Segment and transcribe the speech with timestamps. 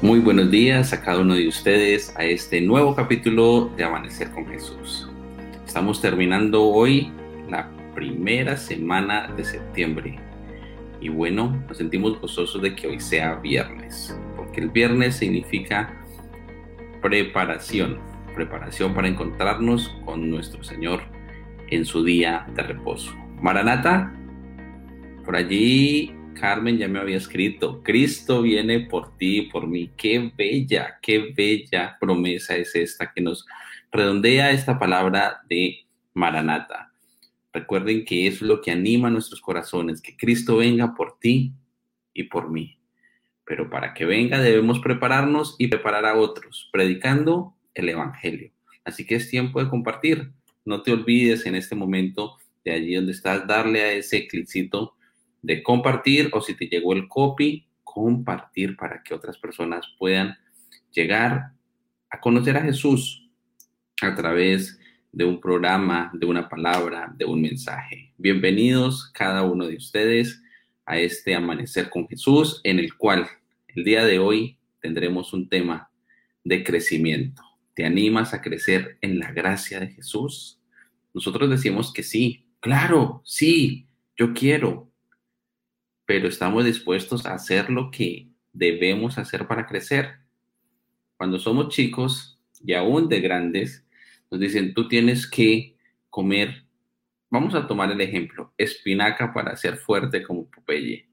[0.00, 4.46] Muy buenos días a cada uno de ustedes a este nuevo capítulo de Amanecer con
[4.46, 5.08] Jesús.
[5.66, 7.10] Estamos terminando hoy
[7.50, 10.20] la primera semana de septiembre
[11.00, 16.00] y bueno, nos sentimos gozosos de que hoy sea viernes, porque el viernes significa
[17.02, 17.98] preparación,
[18.36, 21.00] preparación para encontrarnos con nuestro Señor
[21.70, 23.12] en su día de reposo.
[23.42, 24.14] Maranata,
[25.24, 29.90] por allí Carmen ya me había escrito, Cristo viene por ti, por mí.
[29.96, 33.46] Qué bella, qué bella promesa es esta que nos
[33.90, 36.92] redondea esta palabra de Maranata.
[37.52, 41.52] Recuerden que es lo que anima nuestros corazones, que Cristo venga por ti
[42.12, 42.78] y por mí.
[43.44, 48.52] Pero para que venga debemos prepararnos y preparar a otros, predicando el Evangelio.
[48.84, 50.32] Así que es tiempo de compartir.
[50.64, 54.94] No te olvides en este momento de allí donde estás, darle a ese cliccito
[55.42, 60.36] de compartir o si te llegó el copy, compartir para que otras personas puedan
[60.92, 61.52] llegar
[62.10, 63.28] a conocer a Jesús
[64.02, 64.78] a través
[65.12, 68.12] de un programa, de una palabra, de un mensaje.
[68.18, 70.42] Bienvenidos cada uno de ustedes
[70.84, 73.26] a este amanecer con Jesús en el cual
[73.68, 75.90] el día de hoy tendremos un tema
[76.44, 77.42] de crecimiento.
[77.74, 80.60] ¿Te animas a crecer en la gracia de Jesús?
[81.14, 83.86] Nosotros decimos que sí, claro, sí,
[84.16, 84.87] yo quiero,
[86.08, 90.20] pero estamos dispuestos a hacer lo que debemos hacer para crecer.
[91.18, 93.86] Cuando somos chicos y aún de grandes,
[94.30, 95.76] nos dicen, tú tienes que
[96.08, 96.64] comer,
[97.28, 101.10] vamos a tomar el ejemplo, espinaca para ser fuerte como Popeye.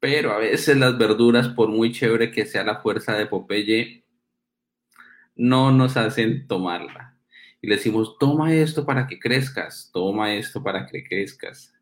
[0.00, 4.06] Pero a veces las verduras, por muy chévere que sea la fuerza de Popeye,
[5.34, 7.18] no nos hacen tomarla.
[7.60, 11.74] Y le decimos, toma esto para que crezcas, toma esto para que crezcas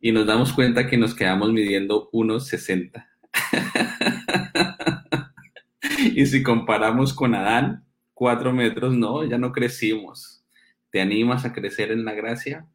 [0.00, 3.08] y nos damos cuenta que nos quedamos midiendo unos 60.
[6.14, 10.44] y si comparamos con Adán, cuatro metros, no, ya no crecimos.
[10.90, 12.66] ¿Te animas a crecer en la gracia?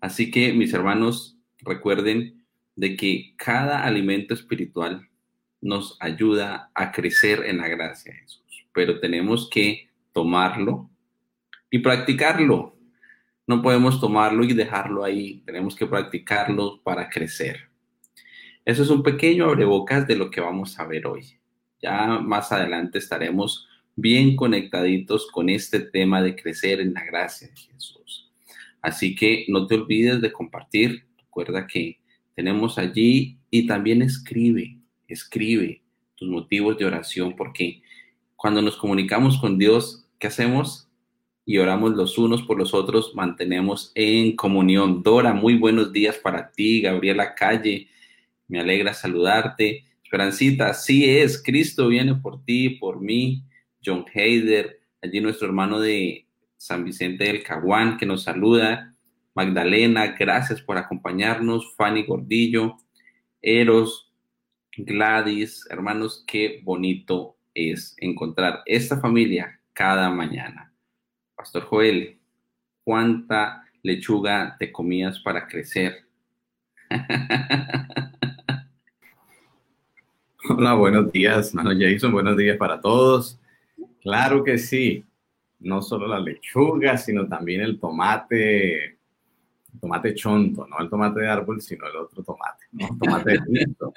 [0.00, 2.44] Así que, mis hermanos, recuerden
[2.76, 5.08] de que cada alimento espiritual
[5.60, 10.88] nos ayuda a crecer en la gracia Jesús, pero tenemos que tomarlo
[11.70, 12.77] y practicarlo.
[13.48, 17.68] No podemos tomarlo y dejarlo ahí, tenemos que practicarlo para crecer.
[18.62, 21.24] Eso es un pequeño abrebocas de lo que vamos a ver hoy.
[21.80, 23.66] Ya más adelante estaremos
[23.96, 28.30] bien conectaditos con este tema de crecer en la gracia de Jesús.
[28.82, 31.06] Así que no te olvides de compartir.
[31.16, 31.98] Recuerda que
[32.34, 34.76] tenemos allí y también escribe,
[35.08, 35.80] escribe
[36.16, 37.80] tus motivos de oración porque
[38.36, 40.87] cuando nos comunicamos con Dios, ¿qué hacemos?
[41.48, 45.02] Y oramos los unos por los otros, mantenemos en comunión.
[45.02, 47.88] Dora, muy buenos días para ti, Gabriela Calle,
[48.48, 49.86] me alegra saludarte.
[50.04, 53.44] Esperancita, así es, Cristo viene por ti, por mí.
[53.82, 56.26] John Heider, allí nuestro hermano de
[56.58, 58.94] San Vicente del Caguán que nos saluda.
[59.32, 61.74] Magdalena, gracias por acompañarnos.
[61.76, 62.76] Fanny Gordillo,
[63.40, 64.12] Eros,
[64.76, 70.67] Gladys, hermanos, qué bonito es encontrar esta familia cada mañana.
[71.38, 72.18] Pastor Joel,
[72.82, 76.04] ¿cuánta lechuga te comías para crecer?
[80.50, 83.38] Hola, buenos días, mano Jason, buenos días para todos.
[84.02, 85.04] Claro que sí,
[85.60, 88.96] no solo la lechuga, sino también el tomate, el
[89.80, 92.98] tomate chonto, no el tomate de árbol, sino el otro tomate, ¿no?
[93.00, 93.92] Tomate de pito.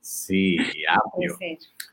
[0.00, 0.56] Sí,
[0.88, 1.38] apio.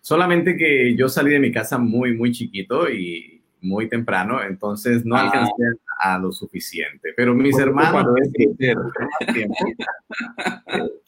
[0.01, 5.15] Solamente que yo salí de mi casa muy, muy chiquito y muy temprano, entonces no
[5.15, 5.21] ah.
[5.21, 5.63] alcancé
[5.99, 7.13] a lo suficiente.
[7.15, 8.05] Pero mis hermanos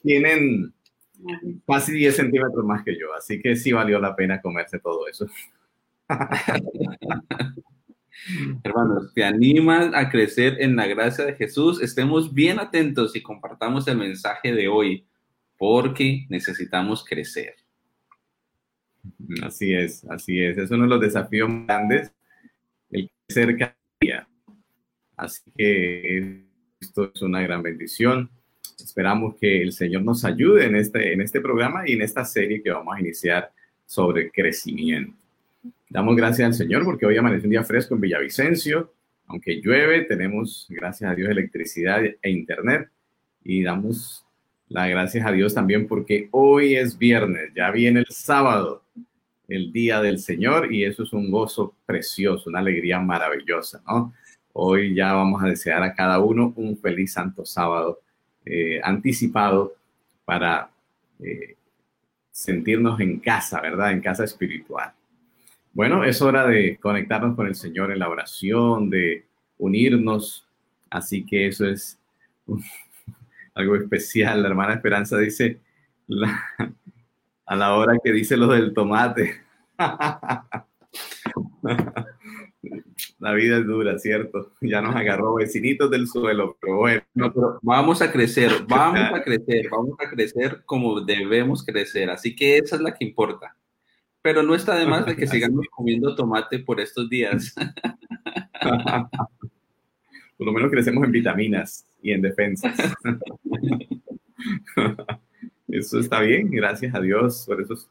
[0.03, 0.73] tienen
[1.67, 5.27] casi 10 centímetros más que yo, así que sí valió la pena comerse todo eso.
[8.63, 11.81] Hermanos, te animas a crecer en la gracia de Jesús.
[11.81, 15.07] Estemos bien atentos y compartamos el mensaje de hoy,
[15.57, 17.55] porque necesitamos crecer.
[19.41, 20.57] Así es, así es.
[20.57, 22.11] Es uno de los desafíos grandes
[23.31, 23.75] cerca
[25.21, 26.41] Así que
[26.79, 28.29] esto es una gran bendición.
[28.83, 32.63] Esperamos que el Señor nos ayude en este, en este programa y en esta serie
[32.63, 33.51] que vamos a iniciar
[33.85, 35.13] sobre crecimiento.
[35.89, 38.91] Damos gracias al Señor porque hoy amanece un día fresco en Villavicencio.
[39.27, 42.89] Aunque llueve, tenemos, gracias a Dios, electricidad e internet.
[43.43, 44.25] Y damos
[44.69, 48.83] las gracias a Dios también porque hoy es viernes, ya viene el sábado
[49.51, 54.13] el día del Señor y eso es un gozo precioso, una alegría maravillosa, ¿no?
[54.53, 57.99] Hoy ya vamos a desear a cada uno un feliz santo sábado
[58.45, 59.75] eh, anticipado
[60.23, 60.69] para
[61.19, 61.55] eh,
[62.31, 63.91] sentirnos en casa, ¿verdad?
[63.91, 64.93] En casa espiritual.
[65.73, 69.25] Bueno, es hora de conectarnos con el Señor en la oración, de
[69.57, 70.47] unirnos.
[70.89, 71.99] Así que eso es
[73.53, 74.41] algo especial.
[74.41, 75.59] La hermana Esperanza dice
[77.51, 79.41] a la hora que dice lo del tomate.
[83.19, 84.53] La vida es dura, ¿cierto?
[84.61, 87.01] Ya nos agarró vecinitos del suelo, pero bueno.
[87.61, 92.09] vamos a crecer, vamos a crecer, vamos a crecer como debemos crecer.
[92.09, 93.57] Así que esa es la que importa.
[94.21, 97.53] Pero no está de más de que sigamos comiendo tomate por estos días.
[100.37, 102.77] Por lo menos crecemos en vitaminas y en defensas.
[105.71, 107.89] Eso está bien, gracias a Dios por esos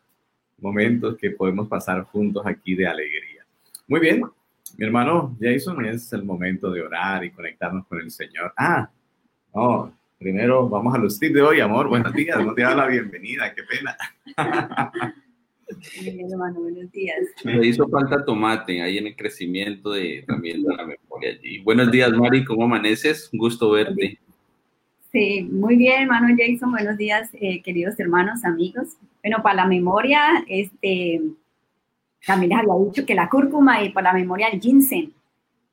[0.58, 3.46] momentos que podemos pasar juntos aquí de alegría.
[3.88, 4.22] Muy bien,
[4.76, 8.52] mi hermano Jason, es el momento de orar y conectarnos con el Señor.
[8.58, 8.90] Ah,
[9.54, 11.88] no, primero vamos a los tips de hoy, amor.
[11.88, 13.96] Buenos días, no te da la bienvenida, qué pena.
[16.02, 17.16] Bien, hermano, buenos días.
[17.44, 21.60] Me hizo falta tomate ahí en el crecimiento de también de la memoria allí.
[21.60, 23.30] Buenos días, Mari, ¿cómo amaneces?
[23.32, 24.18] Un gusto verte.
[25.12, 26.70] Sí, muy bien, hermano Jason.
[26.70, 28.96] Buenos días, eh, queridos hermanos, amigos.
[29.24, 31.20] Bueno, para la memoria, este,
[32.24, 35.12] también les había dicho que la cúrcuma y para la memoria el ginseng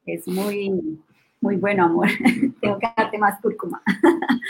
[0.07, 0.99] es muy,
[1.39, 2.07] muy bueno, amor.
[2.61, 3.81] Tengo que darte más cúrcuma.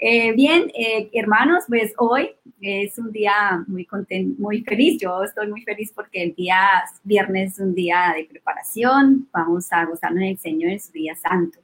[0.00, 2.30] Eh, bien, eh, hermanos, pues hoy
[2.60, 5.00] es un día muy contento, muy feliz.
[5.00, 9.26] Yo estoy muy feliz porque el día viernes es un día de preparación.
[9.32, 11.58] Vamos a gozarnos del Señor en su día santo.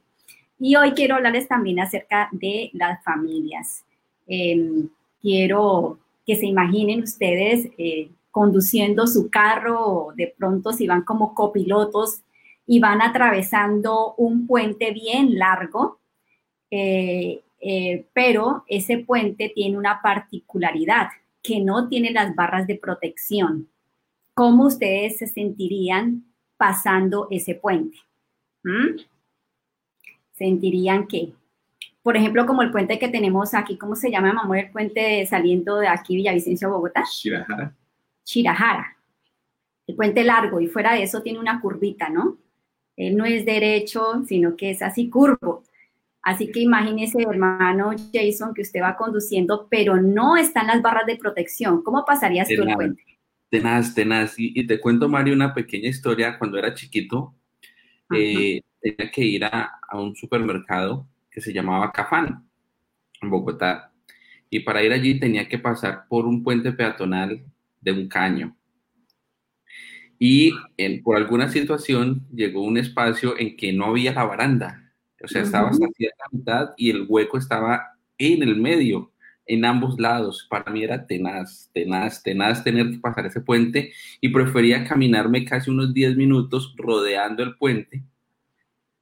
[0.59, 3.83] Y hoy quiero hablarles también acerca de las familias.
[4.27, 4.89] Em,
[5.21, 12.21] quiero que se imaginen ustedes eh, conduciendo su carro, de pronto si van como copilotos
[12.65, 15.99] y van atravesando un puente bien largo,
[16.71, 21.09] eh, eh, pero ese puente tiene una particularidad,
[21.41, 23.69] que no tiene las barras de protección.
[24.33, 26.25] ¿Cómo ustedes se sentirían
[26.57, 27.97] pasando ese puente?
[28.63, 28.97] ¿Mm?
[30.35, 31.33] Sentirían que,
[32.03, 35.77] por ejemplo, como el puente que tenemos aquí, ¿cómo se llama, mamá, el puente saliendo
[35.77, 37.03] de aquí, Villavicencio, Bogotá?
[37.09, 37.73] Shirahara.
[38.23, 38.97] Chirajara.
[39.87, 42.37] El puente largo y fuera de eso tiene una curvita, ¿no?
[42.95, 45.63] Él no es derecho, sino que es así curvo.
[46.21, 51.17] Así que imagínese, hermano Jason, que usted va conduciendo, pero no están las barras de
[51.17, 51.83] protección.
[51.83, 53.03] ¿Cómo pasarías tú el puente?
[53.49, 54.33] Tenaz, tenaz.
[54.37, 56.39] Y, te cuento, Mario, una pequeña historia.
[56.39, 57.35] Cuando era chiquito,
[58.15, 62.47] eh, tenía que ir a, a, un supermercado que se llamaba Cafán,
[63.21, 63.91] en Bogotá.
[64.49, 67.43] Y para ir allí tenía que pasar por un puente peatonal
[67.81, 68.55] de un caño.
[70.19, 70.53] Y
[71.03, 75.69] por alguna situación llegó un espacio en que no había la baranda, o sea, estaba
[75.69, 79.11] hasta la mitad y el hueco estaba en el medio,
[79.47, 80.45] en ambos lados.
[80.49, 83.91] Para mí era tenaz, tenaz, tenaz tener que pasar ese puente
[84.21, 88.03] y prefería caminarme casi unos 10 minutos rodeando el puente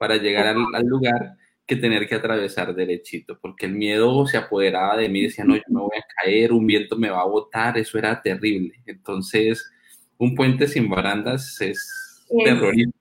[0.03, 4.97] para llegar al, al lugar que tener que atravesar derechito, porque el miedo se apoderaba
[4.97, 7.77] de mí, decía, no, yo me voy a caer, un viento me va a botar,
[7.77, 8.73] eso era terrible.
[8.85, 9.71] Entonces,
[10.17, 12.99] un puente sin barandas es, terrorífico.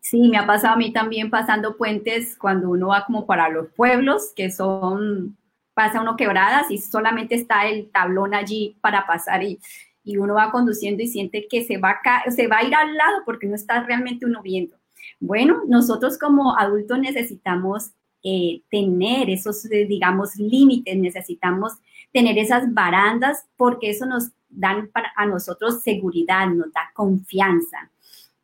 [0.00, 3.68] Sí, me ha pasado a mí también pasando puentes cuando uno va como para los
[3.68, 5.36] pueblos, que son,
[5.74, 9.60] pasa uno quebradas y solamente está el tablón allí para pasar y,
[10.02, 12.96] y uno va conduciendo y siente que se va, a, se va a ir al
[12.96, 14.77] lado porque no está realmente uno viendo.
[15.20, 21.74] Bueno, nosotros como adultos necesitamos eh, tener esos, eh, digamos, límites, necesitamos
[22.12, 27.90] tener esas barandas porque eso nos dan para, a nosotros seguridad, nos da confianza.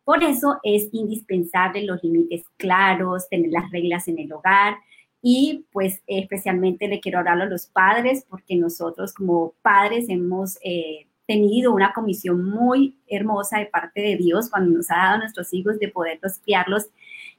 [0.05, 4.77] Por eso es indispensable los límites claros, tener las reglas en el hogar
[5.23, 11.07] y pues especialmente le quiero hablar a los padres porque nosotros como padres hemos eh,
[11.27, 15.53] tenido una comisión muy hermosa de parte de Dios cuando nos ha dado a nuestros
[15.53, 16.87] hijos de poderlos criarlos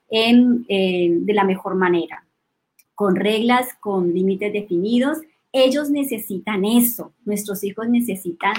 [0.10, 2.26] en, de la mejor manera,
[2.94, 5.20] con reglas, con límites definidos.
[5.52, 8.54] Ellos necesitan eso, nuestros hijos necesitan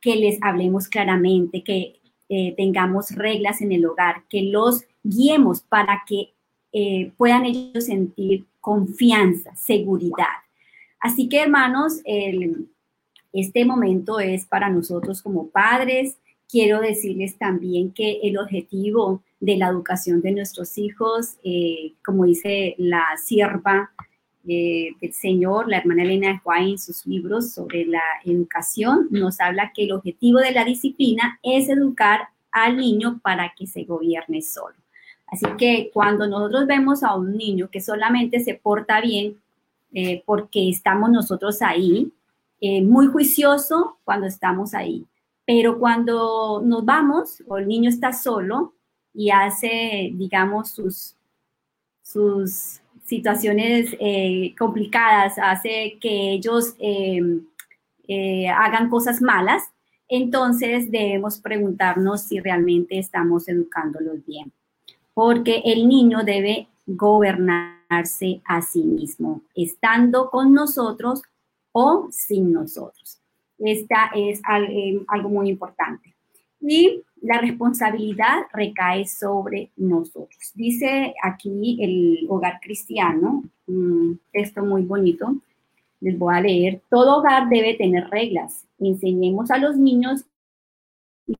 [0.00, 6.02] que les hablemos claramente, que eh, tengamos reglas en el hogar, que los guiemos para
[6.06, 6.32] que
[6.72, 10.40] eh, puedan ellos sentir confianza, seguridad.
[10.98, 12.68] Así que hermanos, el,
[13.32, 16.18] este momento es para nosotros como padres.
[16.48, 22.74] Quiero decirles también que el objetivo de la educación de nuestros hijos, eh, como dice
[22.78, 23.90] la sierva
[24.46, 29.72] eh, del Señor, la hermana Elena White en sus libros sobre la educación, nos habla
[29.74, 34.74] que el objetivo de la disciplina es educar al niño para que se gobierne solo.
[35.26, 39.38] Así que cuando nosotros vemos a un niño que solamente se porta bien
[39.94, 42.12] eh, porque estamos nosotros ahí,
[42.64, 45.04] eh, muy juicioso cuando estamos ahí.
[45.44, 48.74] Pero cuando nos vamos o el niño está solo
[49.12, 51.16] y hace, digamos, sus,
[52.02, 57.44] sus situaciones eh, complicadas, hace que ellos em,
[58.06, 59.64] eh, hagan cosas malas,
[60.08, 64.52] entonces debemos preguntarnos si realmente estamos educándolos bien.
[65.14, 71.22] Porque el niño debe gobernarse a sí mismo, estando con nosotros
[71.72, 73.20] o sin nosotros.
[73.58, 76.14] Esta es eh, algo muy importante.
[76.60, 80.52] Y la responsabilidad recae sobre nosotros.
[80.54, 85.36] Dice aquí el hogar cristiano, un texto muy bonito,
[86.00, 88.66] les voy a leer, todo hogar debe tener reglas.
[88.78, 90.24] Enseñemos a los niños
[91.26, 91.36] y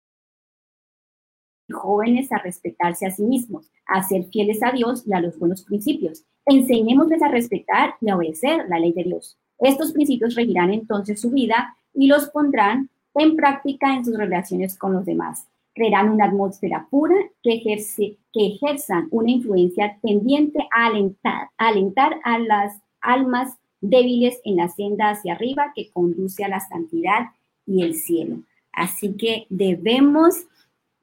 [1.72, 5.64] jóvenes a respetarse a sí mismos, a ser fieles a Dios y a los buenos
[5.64, 6.24] principios.
[6.46, 9.36] Enseñémosles a respetar y a obedecer la ley de Dios.
[9.62, 14.92] Estos principios regirán entonces su vida y los pondrán en práctica en sus relaciones con
[14.92, 15.46] los demás.
[15.74, 22.38] Crearán una atmósfera pura que, ejerce, ejerzan una influencia tendiente a alentar, a alentar a
[22.38, 27.30] las almas débiles en la senda hacia arriba que conduce a la santidad
[27.64, 28.42] y el cielo.
[28.72, 30.46] Así que debemos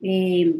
[0.01, 0.55] eh,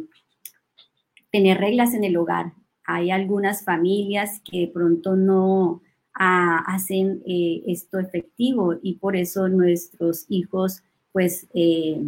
[1.32, 2.53] tener reglas en el hogar.
[2.86, 5.82] Hay algunas familias que de pronto no
[6.20, 10.84] hacen eh, esto efectivo y por eso nuestros hijos
[11.14, 12.04] pues eh,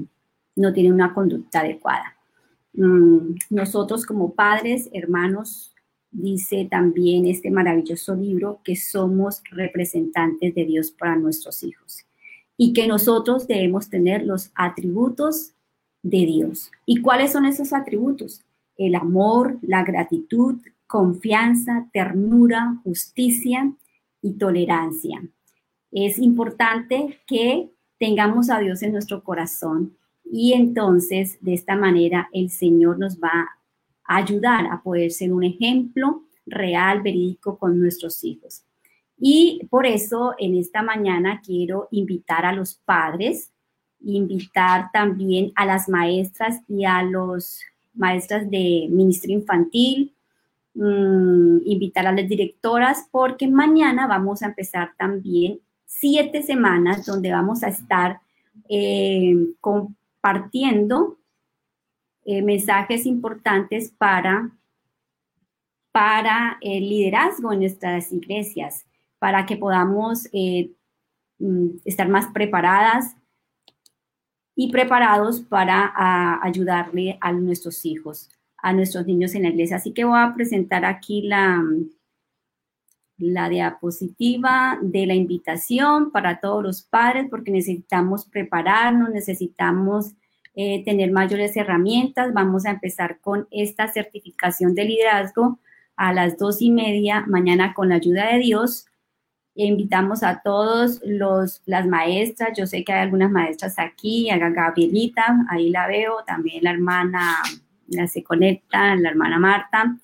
[0.56, 2.18] no tienen una conducta adecuada.
[2.74, 5.74] Mm, nosotros como padres, hermanos,
[6.12, 12.06] dice también este maravilloso libro que somos representantes de Dios para nuestros hijos
[12.58, 15.54] y que nosotros debemos tener los atributos
[16.04, 16.70] de Dios.
[16.86, 18.44] ¿Y cuáles son esos atributos?
[18.78, 23.74] El amor, la gratitud, confianza, ternura, justicia
[24.22, 25.22] y tolerancia.
[25.92, 32.50] Es importante que tengamos a Dios en nuestro corazón y entonces de esta manera el
[32.50, 33.50] Señor nos va
[34.06, 38.64] a ayudar a poder ser un ejemplo real, verídico con nuestros hijos.
[39.18, 43.52] Y por eso en esta mañana quiero invitar a los padres,
[44.00, 47.62] invitar también a las maestras y a los
[47.94, 50.16] maestras de ministro infantil,
[50.74, 57.64] mm, invitar a las directoras, porque mañana vamos a empezar también siete semanas donde vamos
[57.64, 58.22] a estar
[58.70, 61.18] eh, compartiendo
[62.24, 64.52] eh, mensajes importantes para,
[65.92, 68.86] para el liderazgo en nuestras iglesias,
[69.20, 70.72] para que podamos eh,
[71.40, 73.16] mm, estar más preparadas
[74.56, 78.30] y preparados para ayudarle a nuestros hijos,
[78.62, 79.78] a nuestros niños en la iglesia.
[79.78, 81.64] Así que voy a presentar aquí la,
[83.18, 90.14] la diapositiva de la invitación para todos los padres, porque necesitamos prepararnos, necesitamos
[90.56, 92.34] eh, tener mayores herramientas.
[92.34, 95.60] Vamos a empezar con esta certificación de liderazgo
[95.96, 98.86] a las dos y media mañana con la ayuda de Dios.
[99.54, 105.46] invitamos a todos los, las maestras, yo sé que hay algunas maestras aquí, a Gabrielita,
[105.50, 107.36] ahí la veo, también la hermana,
[107.92, 109.98] la se conecta, la hermana Marta,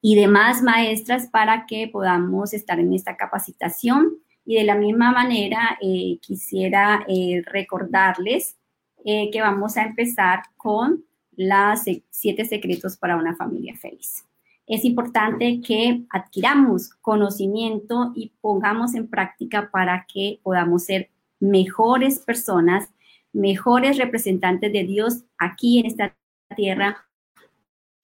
[0.00, 4.18] y demás maestras para que podamos estar en esta capacitación.
[4.44, 8.56] Y de la misma manera, eh, quisiera eh, recordarles
[9.04, 14.24] eh, que vamos a empezar con las siete secretos para una familia feliz.
[14.66, 22.88] Es importante que adquiramos conocimiento y pongamos en práctica para que podamos ser mejores personas,
[23.32, 26.14] mejores representantes de Dios aquí en esta
[26.56, 27.08] tierra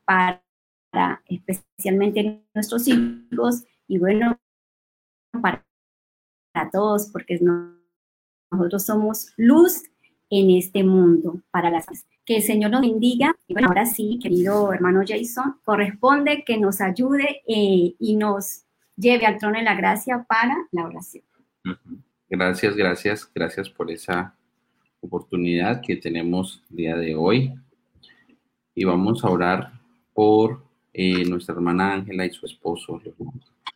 [0.04, 0.42] para
[1.26, 4.38] especialmente nuestros hijos y bueno,
[5.42, 5.64] para,
[6.70, 7.40] todos, porque
[8.50, 9.82] nosotros somos luz
[10.30, 11.86] en este mundo para las
[12.24, 13.34] que el Señor nos bendiga.
[13.46, 18.64] Y bueno, ahora sí, querido hermano Jason, corresponde que nos ayude eh, y nos
[18.96, 21.24] lleve al trono de la gracia para la oración.
[22.28, 24.36] Gracias, gracias, gracias por esa
[25.00, 27.52] oportunidad que tenemos día de hoy.
[28.74, 29.72] Y vamos a orar
[30.12, 33.00] por eh, nuestra hermana Ángela y su esposo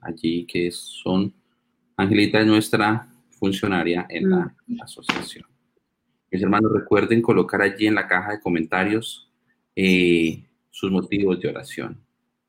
[0.01, 1.33] allí, que son,
[1.97, 4.83] Angelita es nuestra funcionaria en la, mm.
[4.83, 5.47] asociación.
[6.31, 9.31] Mis hermanos, recuerden colocar allí en la caja de comentarios
[9.75, 12.01] eh, sus motivos de oración.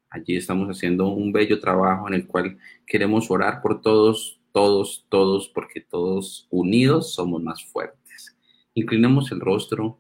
[0.09, 5.47] Allí estamos haciendo un bello trabajo en el cual queremos orar por todos, todos, todos,
[5.49, 8.35] porque todos unidos somos más fuertes.
[8.73, 9.99] Inclinemos el rostro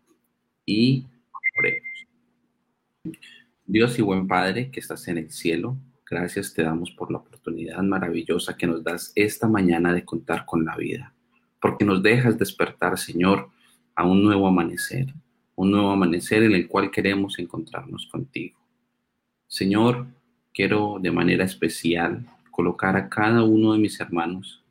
[0.65, 1.05] y
[1.59, 1.88] oremos.
[3.65, 7.81] Dios y buen Padre que estás en el cielo, gracias te damos por la oportunidad
[7.81, 11.13] maravillosa que nos das esta mañana de contar con la vida.
[11.61, 13.49] porque nos dejas despertar, Señor,
[13.93, 15.13] a un nuevo amanecer,
[15.55, 18.57] un nuevo amanecer en el cual queremos encontrarnos contigo.
[19.45, 20.07] Señor,
[20.53, 24.63] quiero de manera especial colocar a cada uno de mis hermanos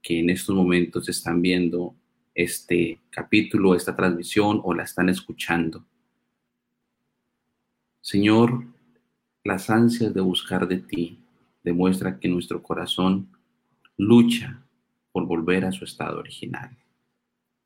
[0.00, 1.96] que en estos momentos están viendo
[2.32, 5.84] este capítulo, esta transmisión o la están escuchando.
[8.02, 8.64] Señor,
[9.44, 11.18] las ansias de buscar de ti
[11.62, 13.28] demuestra que nuestro corazón
[13.98, 14.64] lucha
[15.12, 16.76] por volver a su estado original.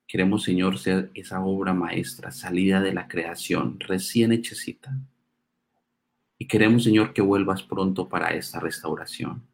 [0.09, 4.99] Queremos, Señor, ser esa obra maestra, salida de la creación, recién hechecita.
[6.37, 9.47] Y queremos, Señor, que vuelvas pronto para esta restauración.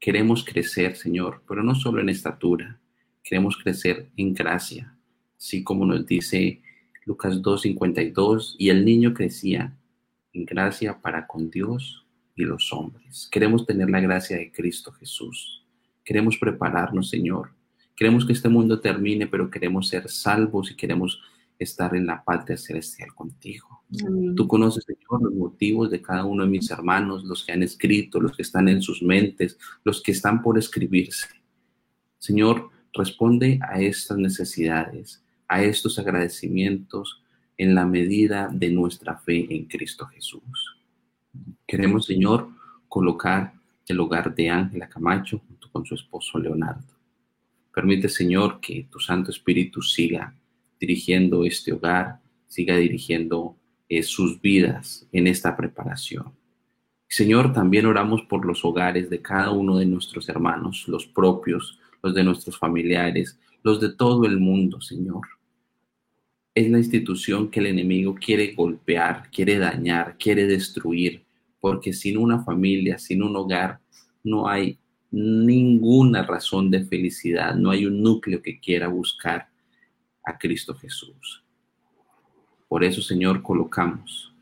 [0.00, 2.80] Queremos crecer, Señor, pero no solo en estatura,
[3.22, 4.96] queremos crecer en gracia,
[5.36, 6.60] así como nos dice
[7.04, 9.77] Lucas 2.52, y el niño crecía
[10.44, 13.28] gracia para con Dios y los hombres.
[13.30, 15.64] Queremos tener la gracia de Cristo Jesús.
[16.04, 17.50] Queremos prepararnos, Señor.
[17.96, 21.20] Queremos que este mundo termine, pero queremos ser salvos y queremos
[21.58, 23.82] estar en la patria celestial contigo.
[24.36, 28.20] Tú conoces, Señor, los motivos de cada uno de mis hermanos, los que han escrito,
[28.20, 31.26] los que están en sus mentes, los que están por escribirse.
[32.18, 37.22] Señor, responde a estas necesidades, a estos agradecimientos
[37.58, 40.78] en la medida de nuestra fe en Cristo Jesús.
[41.66, 42.48] Queremos, Señor,
[42.88, 43.52] colocar
[43.86, 46.86] el hogar de Ángela Camacho junto con su esposo Leonardo.
[47.74, 50.34] Permite, Señor, que tu Santo Espíritu siga
[50.80, 53.56] dirigiendo este hogar, siga dirigiendo
[53.88, 56.32] eh, sus vidas en esta preparación.
[57.08, 62.14] Señor, también oramos por los hogares de cada uno de nuestros hermanos, los propios, los
[62.14, 65.22] de nuestros familiares, los de todo el mundo, Señor.
[66.58, 71.24] Es la institución que el enemigo quiere golpear, quiere dañar, quiere destruir,
[71.60, 73.78] porque sin una familia, sin un hogar,
[74.24, 74.76] no hay
[75.12, 79.48] ninguna razón de felicidad, no hay un núcleo que quiera buscar
[80.24, 81.44] a Cristo Jesús.
[82.66, 84.34] Por eso, Señor, colocamos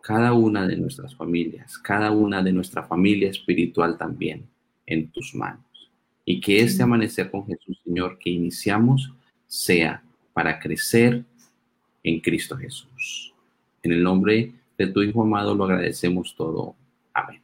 [0.00, 4.48] cada una de nuestras familias, cada una de nuestra familia espiritual también
[4.86, 5.90] en tus manos.
[6.24, 9.12] Y que este amanecer con Jesús, Señor, que iniciamos,
[9.46, 10.02] sea
[10.36, 11.24] para crecer
[12.02, 13.32] en Cristo Jesús.
[13.82, 16.76] En el nombre de tu Hijo amado lo agradecemos todo.
[17.14, 17.40] Amén.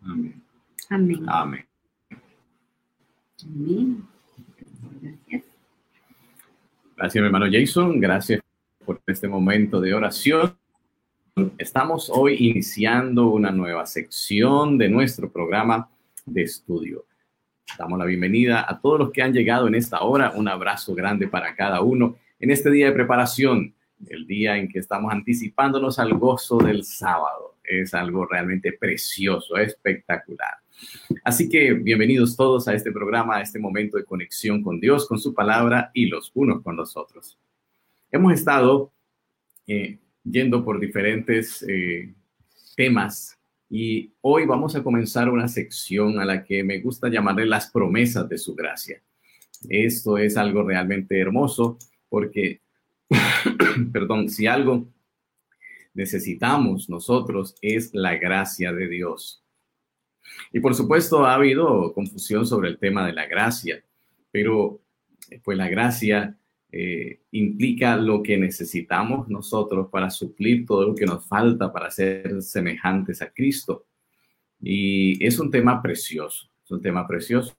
[0.00, 0.42] Amén.
[0.88, 1.24] Amén.
[1.28, 1.66] Amén.
[3.44, 4.08] Amén.
[5.02, 5.42] Gracias.
[6.96, 8.00] Gracias, mi hermano Jason.
[8.00, 8.40] Gracias
[8.82, 10.56] por este momento de oración.
[11.58, 15.90] Estamos hoy iniciando una nueva sección de nuestro programa
[16.24, 17.04] de estudio.
[17.78, 20.32] Damos la bienvenida a todos los que han llegado en esta hora.
[20.36, 23.74] Un abrazo grande para cada uno en este día de preparación,
[24.08, 27.56] el día en que estamos anticipándonos al gozo del sábado.
[27.64, 30.58] Es algo realmente precioso, espectacular.
[31.24, 35.18] Así que bienvenidos todos a este programa, a este momento de conexión con Dios, con
[35.18, 37.38] su palabra y los unos con los otros.
[38.12, 38.92] Hemos estado
[39.66, 42.12] eh, yendo por diferentes eh,
[42.76, 43.36] temas
[43.76, 48.28] y hoy vamos a comenzar una sección a la que me gusta llamarle las promesas
[48.28, 49.02] de su gracia.
[49.68, 51.76] Esto es algo realmente hermoso
[52.08, 52.60] porque,
[53.92, 54.86] perdón, si algo
[55.92, 59.42] necesitamos nosotros es la gracia de Dios.
[60.52, 63.82] Y por supuesto ha habido confusión sobre el tema de la gracia,
[64.30, 64.80] pero
[65.42, 66.38] pues la gracia
[66.76, 72.42] eh, implica lo que necesitamos nosotros para suplir todo lo que nos falta para ser
[72.42, 73.86] semejantes a Cristo.
[74.60, 77.56] Y es un tema precioso, es un tema precioso.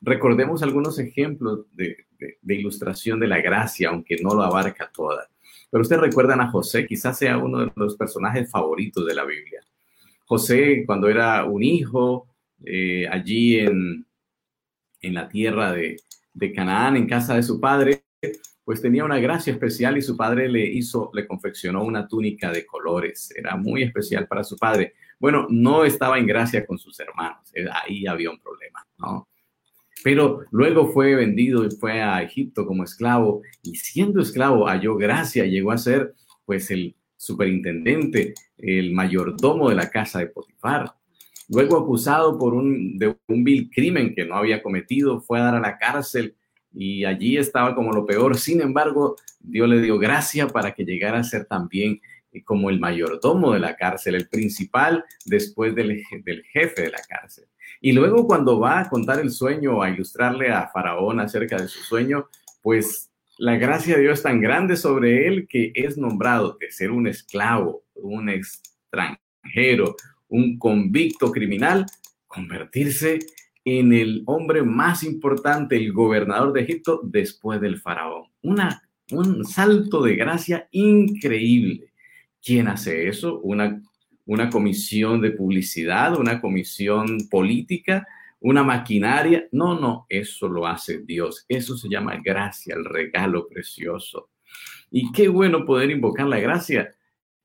[0.00, 2.06] Recordemos algunos ejemplos de,
[2.48, 5.28] ilustración de la gracia, aunque no lo abarca toda.
[5.70, 9.60] Pero ustedes recuerdan a José, quizás sea uno de los personajes favoritos de la Biblia.
[10.24, 12.28] José, cuando era un hijo,
[12.64, 14.06] eh, allí en,
[15.02, 18.04] en la tierra de Canaán, en casa de su padre,
[18.64, 22.64] pues tenía una gracia especial y su padre le hizo, le confeccionó una túnica de
[22.64, 23.32] colores.
[23.36, 24.94] Era muy especial para su padre.
[25.18, 27.50] Bueno, no estaba en gracia con sus hermanos.
[27.54, 29.28] Eh, ahí había un problema, ¿no?
[30.04, 35.44] Pero luego fue vendido y fue a Egipto como esclavo y siendo esclavo halló gracia,
[35.44, 40.94] llegó a ser pues el superintendente, el mayordomo de la casa de Potifar.
[41.48, 45.60] Luego acusado por un, un vil crimen que no había cometido, fue a dar a
[45.60, 46.36] la cárcel
[46.74, 48.36] y allí estaba como lo peor.
[48.38, 52.00] Sin embargo, Dios le dio gracia para que llegara a ser también
[52.32, 57.02] eh, como el mayordomo de la cárcel, el principal después del, del jefe de la
[57.08, 57.44] cárcel.
[57.80, 61.80] Y luego cuando va a contar el sueño, a ilustrarle a Faraón acerca de su
[61.80, 62.28] sueño,
[62.62, 66.90] pues la gracia de Dios es tan grande sobre él que es nombrado de ser
[66.90, 69.96] un esclavo, un extranjero,
[70.28, 71.86] un convicto criminal,
[72.28, 73.18] convertirse
[73.64, 78.24] en el hombre más importante, el gobernador de Egipto, después del faraón.
[78.42, 81.92] Una, un salto de gracia increíble.
[82.42, 83.38] ¿Quién hace eso?
[83.40, 83.80] Una,
[84.26, 88.06] una comisión de publicidad, una comisión política,
[88.40, 89.46] una maquinaria.
[89.52, 91.44] No, no, eso lo hace Dios.
[91.48, 94.30] Eso se llama gracia, el regalo precioso.
[94.90, 96.94] Y qué bueno poder invocar la gracia.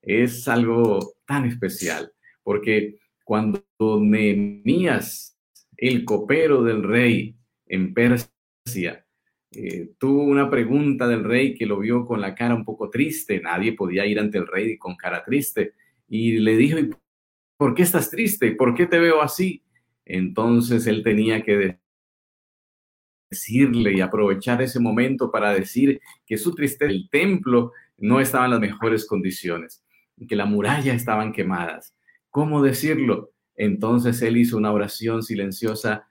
[0.02, 2.12] Es algo tan especial,
[2.44, 3.62] porque cuando
[4.02, 5.37] Nehemías,
[5.78, 7.36] el copero del rey
[7.68, 9.06] en Persia,
[9.52, 13.40] eh, tuvo una pregunta del rey que lo vio con la cara un poco triste,
[13.40, 15.74] nadie podía ir ante el rey con cara triste,
[16.08, 16.78] y le dijo,
[17.58, 18.52] ¿por qué estás triste?
[18.54, 19.64] ¿Por qué te veo así?
[20.06, 21.78] Entonces él tenía que
[23.30, 28.52] decirle y aprovechar ese momento para decir que su tristeza, el templo no estaba en
[28.52, 29.84] las mejores condiciones,
[30.28, 31.96] que la muralla estaban quemadas.
[32.30, 33.32] ¿Cómo decirlo?
[33.58, 36.08] Entonces él hizo una oración silenciosa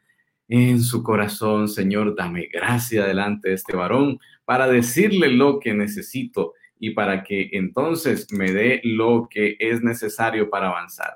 [0.49, 6.55] en su corazón, Señor, dame gracia delante de este varón para decirle lo que necesito
[6.79, 11.15] y para que entonces me dé lo que es necesario para avanzar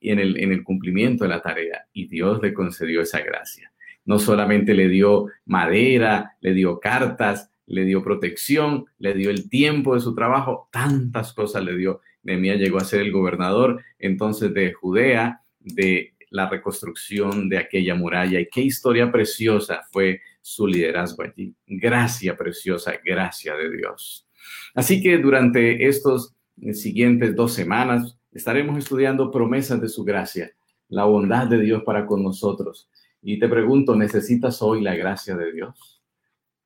[0.00, 1.86] y en el, en el cumplimiento de la tarea.
[1.92, 3.72] Y Dios le concedió esa gracia.
[4.04, 9.94] No solamente le dio madera, le dio cartas, le dio protección, le dio el tiempo
[9.94, 12.00] de su trabajo, tantas cosas le dio.
[12.22, 18.40] Nehemías llegó a ser el gobernador entonces de Judea, de la reconstrucción de aquella muralla.
[18.40, 21.54] Y qué historia preciosa fue su liderazgo allí.
[21.66, 24.28] Gracia preciosa, gracia de Dios.
[24.74, 26.34] Así que durante estos
[26.72, 30.52] siguientes dos semanas estaremos estudiando promesas de su gracia,
[30.88, 32.88] la bondad de Dios para con nosotros.
[33.22, 36.02] Y te pregunto, ¿necesitas hoy la gracia de Dios?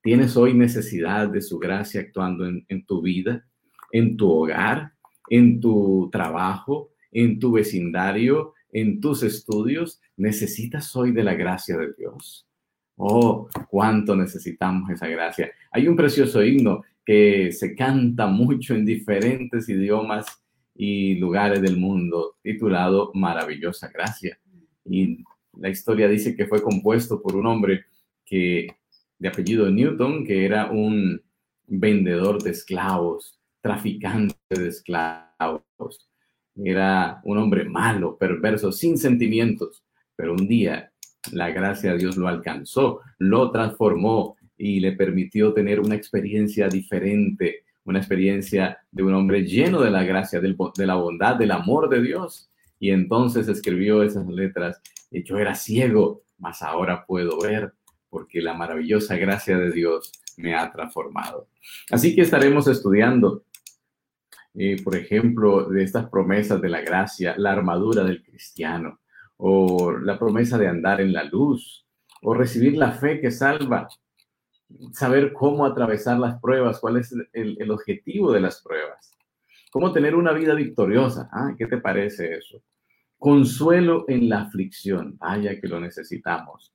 [0.03, 3.47] ¿Tienes hoy necesidad de su gracia actuando en, en tu vida,
[3.93, 4.93] en tu hogar,
[5.29, 11.93] en tu trabajo, en tu vecindario, en tus estudios, necesitas hoy de la gracia de
[11.97, 12.47] Dios.
[12.97, 15.51] Oh, cuánto necesitamos esa gracia.
[15.71, 20.27] Hay un precioso himno que se canta mucho en diferentes idiomas
[20.75, 24.39] y lugares del mundo, titulado Maravillosa Gracia.
[24.85, 25.25] Y
[25.59, 27.85] la historia dice que fue compuesto por un hombre
[28.25, 28.69] que,
[29.19, 31.23] de apellido Newton, que era un
[31.67, 36.10] vendedor de esclavos, traficante de esclavos.
[36.57, 39.85] Era un hombre malo, perverso, sin sentimientos,
[40.17, 40.93] pero un día
[41.33, 47.65] la gracia de Dios lo alcanzó, lo transformó y le permitió tener una experiencia diferente,
[47.85, 52.03] una experiencia de un hombre lleno de la gracia, de la bondad, del amor de
[52.03, 52.51] Dios.
[52.79, 57.73] Y entonces escribió esas letras, yo era ciego, mas ahora puedo ver,
[58.09, 61.49] porque la maravillosa gracia de Dios me ha transformado.
[61.91, 63.45] Así que estaremos estudiando
[64.55, 69.01] eh, por ejemplo, de estas promesas de la gracia, la armadura del cristiano,
[69.37, 71.87] o la promesa de andar en la luz,
[72.23, 73.89] o recibir la fe que salva,
[74.93, 79.13] saber cómo atravesar las pruebas, cuál es el, objetivo de las pruebas,
[79.71, 81.29] cómo tener una vida victoriosa.
[81.33, 82.63] Ah, ¿Qué te parece eso?
[83.19, 86.73] Consuelo en la aflicción, vaya que lo necesitamos.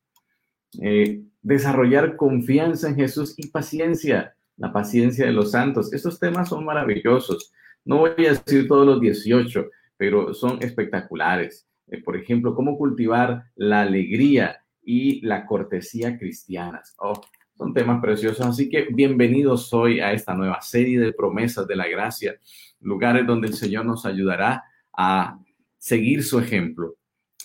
[0.82, 5.94] Eh, desarrollar confianza en Jesús y paciencia, la paciencia de los santos.
[5.94, 7.54] Estos temas son maravillosos.
[7.86, 11.68] No voy a decir todos los 18, pero son espectaculares.
[11.88, 16.96] Eh, por ejemplo, cómo cultivar la alegría y la cortesía cristianas.
[16.98, 17.22] Oh,
[17.56, 18.44] son temas preciosos.
[18.44, 22.40] Así que bienvenidos hoy a esta nueva serie de promesas de la gracia,
[22.82, 25.38] lugares donde el Señor nos ayudará a
[25.78, 26.96] seguir su ejemplo.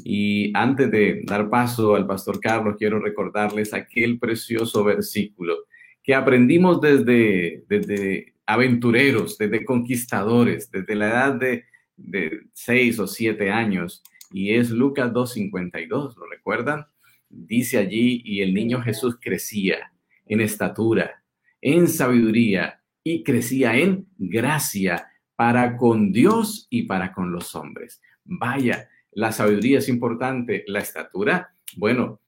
[0.03, 5.67] Y antes de dar paso al pastor Carlos, quiero recordarles aquel precioso versículo
[6.03, 11.65] que aprendimos desde, desde aventureros, desde conquistadores, desde la edad de,
[11.97, 16.87] de seis o siete años, y es Lucas 2.52, ¿lo recuerdan?
[17.29, 19.93] Dice allí, y el niño Jesús crecía
[20.27, 21.23] en estatura,
[21.61, 28.03] en sabiduría, y crecía en gracia para con Dios y para con los hombres.
[28.25, 32.21] Vaya, la sabiduría es importante, la estatura, bueno,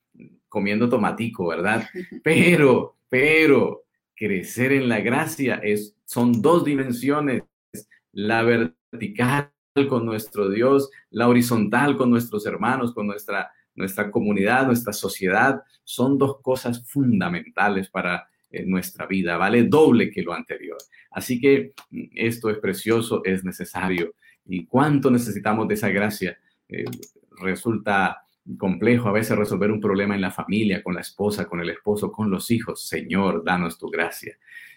[0.49, 1.89] comiendo tomatico, ¿verdad?
[2.23, 3.85] Pero, pero
[4.23, 7.43] crecer en la gracia es, son dos dimensiones,
[8.13, 9.51] la vertical
[9.89, 16.19] con nuestro Dios, la horizontal con nuestros hermanos, con nuestra, nuestra comunidad, nuestra sociedad, son
[16.19, 20.79] dos cosas fundamentales para eh, nuestra vida, vale doble que lo anterior.
[21.11, 24.15] Así que mm, esto es precioso, es necesario.
[24.45, 26.39] ¿Y cuánto necesitamos de esa gracia?
[26.69, 26.85] Eh,
[27.41, 28.22] resulta
[28.59, 32.11] complejo a veces resolver un problema en la familia, con la esposa, con el esposo,
[32.11, 32.87] con los hijos.
[32.87, 34.37] Señor, danos tu gracia.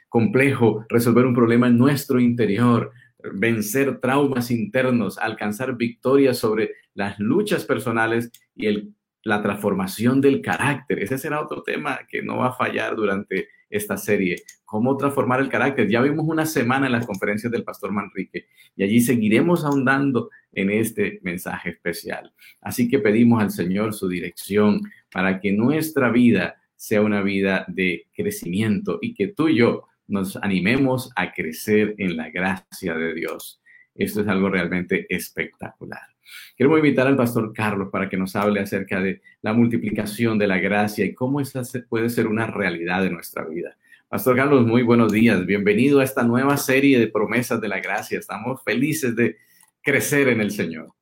[0.10, 2.92] Complejo resolver un problema en nuestro interior,
[3.34, 8.94] vencer traumas internos, alcanzar victorias sobre las luchas personales y el
[9.26, 11.00] la transformación del carácter.
[11.00, 14.38] Ese será otro tema que no va a fallar durante esta serie.
[14.64, 15.90] Cómo transformar el carácter.
[15.90, 20.70] Ya vimos una semana en las conferencias del pastor Manrique y allí seguiremos ahondando en
[20.70, 22.34] este mensaje especial.
[22.62, 28.08] Así que pedimos al Señor su dirección para que nuestra vida sea una vida de
[28.14, 33.62] crecimiento y que tú y yo nos animemos a crecer en la gracia de Dios.
[33.96, 36.15] Esto es algo realmente espectacular.
[36.56, 40.58] Quiero invitar al pastor Carlos para que nos hable acerca de la multiplicación de la
[40.58, 43.76] gracia y cómo esa puede ser una realidad en nuestra vida.
[44.08, 45.46] Pastor Carlos, muy buenos días.
[45.46, 48.20] Bienvenido a esta nueva serie de promesas de la gracia.
[48.20, 49.38] Estamos felices de
[49.82, 50.94] crecer en el Señor.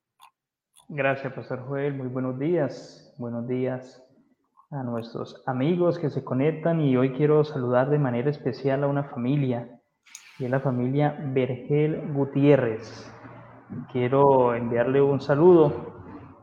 [0.88, 1.94] Gracias, Pastor Joel.
[1.94, 3.14] Muy buenos días.
[3.18, 4.02] Buenos días
[4.70, 9.04] a nuestros amigos que se conectan y hoy quiero saludar de manera especial a una
[9.04, 9.80] familia
[10.38, 13.13] y es la familia Vergel Gutiérrez.
[13.90, 15.94] Quiero enviarle un saludo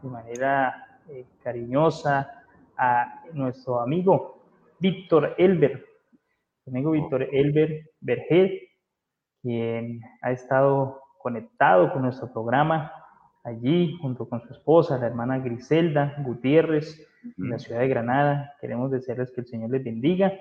[0.01, 4.43] de manera eh, cariñosa a nuestro amigo
[4.79, 5.85] Víctor Elber,
[6.65, 8.59] amigo Víctor Elber Vergel,
[9.41, 12.91] quien ha estado conectado con nuestro programa
[13.43, 17.07] allí junto con su esposa, la hermana Griselda Gutiérrez,
[17.37, 18.55] en la ciudad de Granada.
[18.59, 20.33] Queremos desearles que el Señor les bendiga.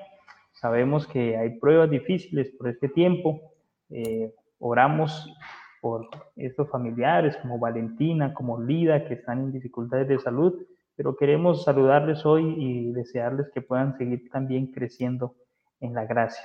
[0.53, 3.41] Sabemos que hay pruebas difíciles por este tiempo.
[3.91, 5.31] Eh, oramos
[5.81, 10.55] por estos familiares como Valentina, como Lida, que están en dificultades de salud,
[10.97, 15.35] pero queremos saludarles hoy y desearles que puedan seguir también creciendo
[15.81, 16.45] en la gracia.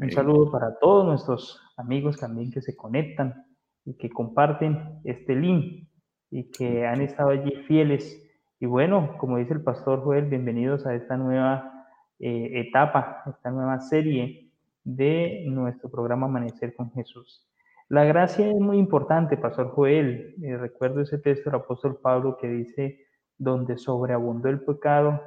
[0.00, 3.46] Un saludo para todos nuestros amigos también que se conectan
[3.84, 5.88] y que comparten este link
[6.30, 8.20] y que han estado allí fieles.
[8.58, 11.86] Y bueno, como dice el pastor Joel, bienvenidos a esta nueva
[12.18, 14.50] eh, etapa, esta nueva serie
[14.84, 17.51] de nuestro programa Amanecer con Jesús.
[17.92, 20.34] La gracia es muy importante, Pastor Joel.
[20.42, 25.20] Eh, recuerdo ese texto del apóstol Pablo que dice, donde sobreabundó el pecado,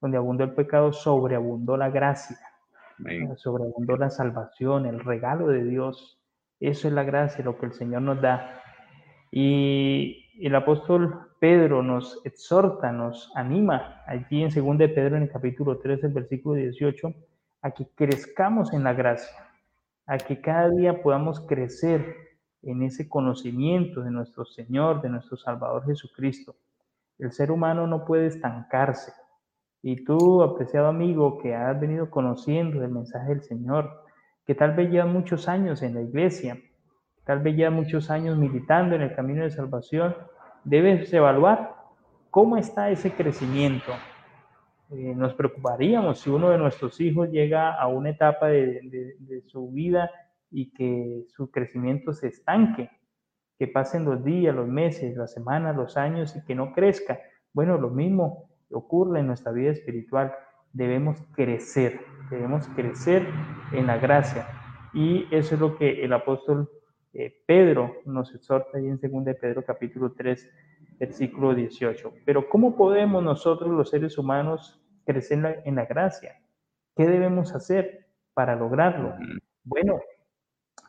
[0.00, 2.38] donde abundó el pecado, sobreabundó la gracia,
[3.36, 6.18] sobreabundó la salvación, el regalo de Dios.
[6.60, 8.62] Eso es la gracia, lo que el Señor nos da.
[9.30, 15.30] Y el apóstol Pedro nos exhorta, nos anima allí en 2 de Pedro en el
[15.30, 17.12] capítulo 3, el versículo 18,
[17.60, 19.47] a que crezcamos en la gracia
[20.08, 22.16] a que cada día podamos crecer
[22.62, 26.56] en ese conocimiento de nuestro Señor, de nuestro Salvador Jesucristo.
[27.18, 29.12] El ser humano no puede estancarse.
[29.82, 34.02] Y tú, apreciado amigo, que has venido conociendo el mensaje del Señor,
[34.46, 36.58] que tal vez lleva muchos años en la iglesia,
[37.24, 40.16] tal vez lleva muchos años militando en el camino de salvación,
[40.64, 41.76] debes evaluar
[42.30, 43.92] cómo está ese crecimiento,
[44.90, 50.10] eh, nos preocuparíamos si uno de nuestros hijos llega a una etapa de, su vida
[50.50, 52.90] y que su crecimiento se estanque,
[53.58, 57.20] que pasen los días, los meses, las semanas, los años y que no crezca.
[57.52, 60.32] Bueno, lo mismo ocurre en nuestra vida espiritual.
[60.72, 63.26] Debemos crecer, debemos crecer
[63.72, 64.46] en la gracia.
[64.94, 66.70] Y eso es lo que el apóstol
[67.12, 70.50] eh, Pedro nos exhorta ahí en 2 de Pedro capítulo 3,
[70.98, 72.12] versículo 18.
[72.24, 76.40] Pero ¿cómo podemos nosotros los seres humanos crecer en la, gracia?
[76.96, 79.14] ¿Qué debemos hacer para lograrlo?
[79.64, 80.00] Bueno,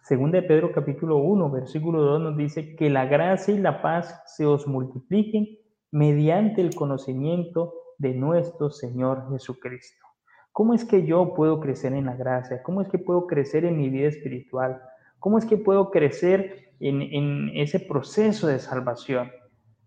[0.04, 4.24] según de Pedro capítulo 1, versículo 2 nos dice que la gracia y la paz
[4.26, 5.48] se os multipliquen
[5.92, 10.06] mediante el conocimiento de nuestro Señor Jesucristo.
[10.52, 12.64] ¿Cómo es que yo puedo crecer en la gracia?
[12.64, 14.82] ¿Cómo es que puedo crecer en mi vida espiritual?
[15.20, 19.32] ¿Cómo es que puedo crecer en, en ese proceso de salvación?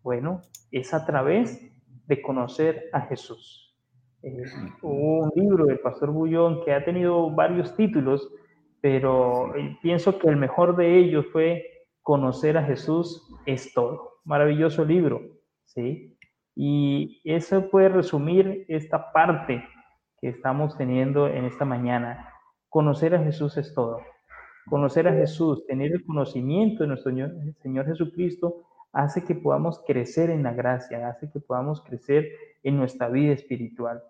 [0.03, 1.71] Bueno, es a través
[2.07, 3.77] de conocer a Jesús.
[4.23, 4.45] Eh,
[4.83, 8.29] hubo un libro del pastor Bullón que ha tenido varios títulos,
[8.81, 11.65] pero eh, pienso que el mejor de ellos fue
[12.03, 14.15] Conocer a Jesús es todo.
[14.25, 15.21] Maravilloso libro,
[15.67, 16.19] ¿sí?
[16.57, 19.65] Y eso puede resumir esta parte
[20.21, 22.29] que estamos teniendo en esta mañana.
[22.69, 24.01] Conocer a Jesús es todo.
[24.69, 27.13] Conocer a Jesús, tener el conocimiento de nuestro
[27.63, 32.29] Señor Jesucristo hace que podamos crecer en la gracia, hace que podamos crecer
[32.63, 34.03] en nuestra vida espiritual.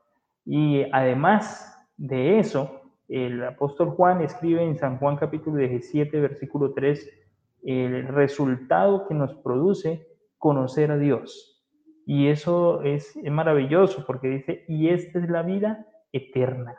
[0.44, 7.10] Y además de eso, el apóstol Juan escribe en San Juan capítulo 17, versículo 3,
[7.64, 10.06] el resultado que nos produce
[10.38, 11.62] conocer a Dios.
[12.04, 16.76] Y eso es, es maravilloso porque dice, y esta es la vida eterna,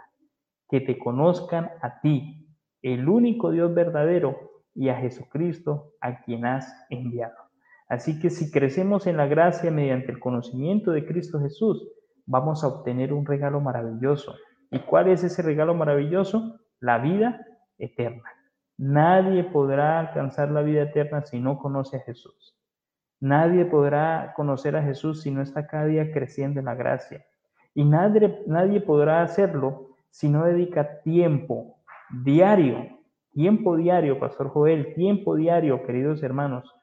[0.69, 2.47] que te conozcan a ti,
[2.81, 7.42] el único Dios verdadero, y a Jesucristo a quien has enviado.
[7.93, 11.87] Así que si crecemos en la gracia mediante el conocimiento de Cristo Jesús,
[12.25, 14.33] vamos a obtener un regalo maravilloso.
[14.71, 16.59] ¿Y cuál es ese regalo maravilloso?
[16.79, 17.45] La vida
[17.77, 18.23] eterna.
[18.79, 22.57] Nadie podrá alcanzar la vida eterna si no conoce a Jesús.
[23.19, 27.23] Nadie podrá conocer a Jesús si no está cada día creciendo en la gracia.
[27.75, 31.77] Y nadie, nadie podrá hacerlo si no dedica tiempo
[32.23, 32.87] diario,
[33.33, 36.73] tiempo diario, Pastor Joel, tiempo diario, queridos hermanos,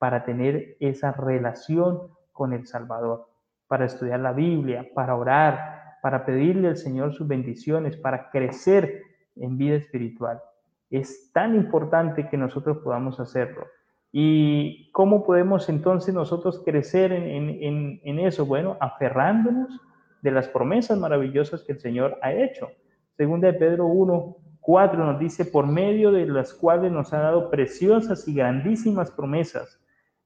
[0.00, 3.28] para tener esa relación con el Salvador,
[3.68, 9.02] para estudiar la Biblia, para orar, para pedirle al Señor sus bendiciones, para crecer
[9.36, 10.40] en vida espiritual.
[10.88, 13.66] Es tan importante que nosotros podamos hacerlo.
[14.10, 18.46] ¿Y cómo podemos entonces nosotros crecer en, eso?
[18.46, 19.78] Bueno, aferrándonos
[20.22, 22.70] de las promesas maravillosas que el Señor ha hecho.
[23.18, 27.50] Segunda de Pedro 1, 4 nos dice, por medio de las cuales nos ha dado
[27.50, 29.79] preciosas y grandísimas promesas,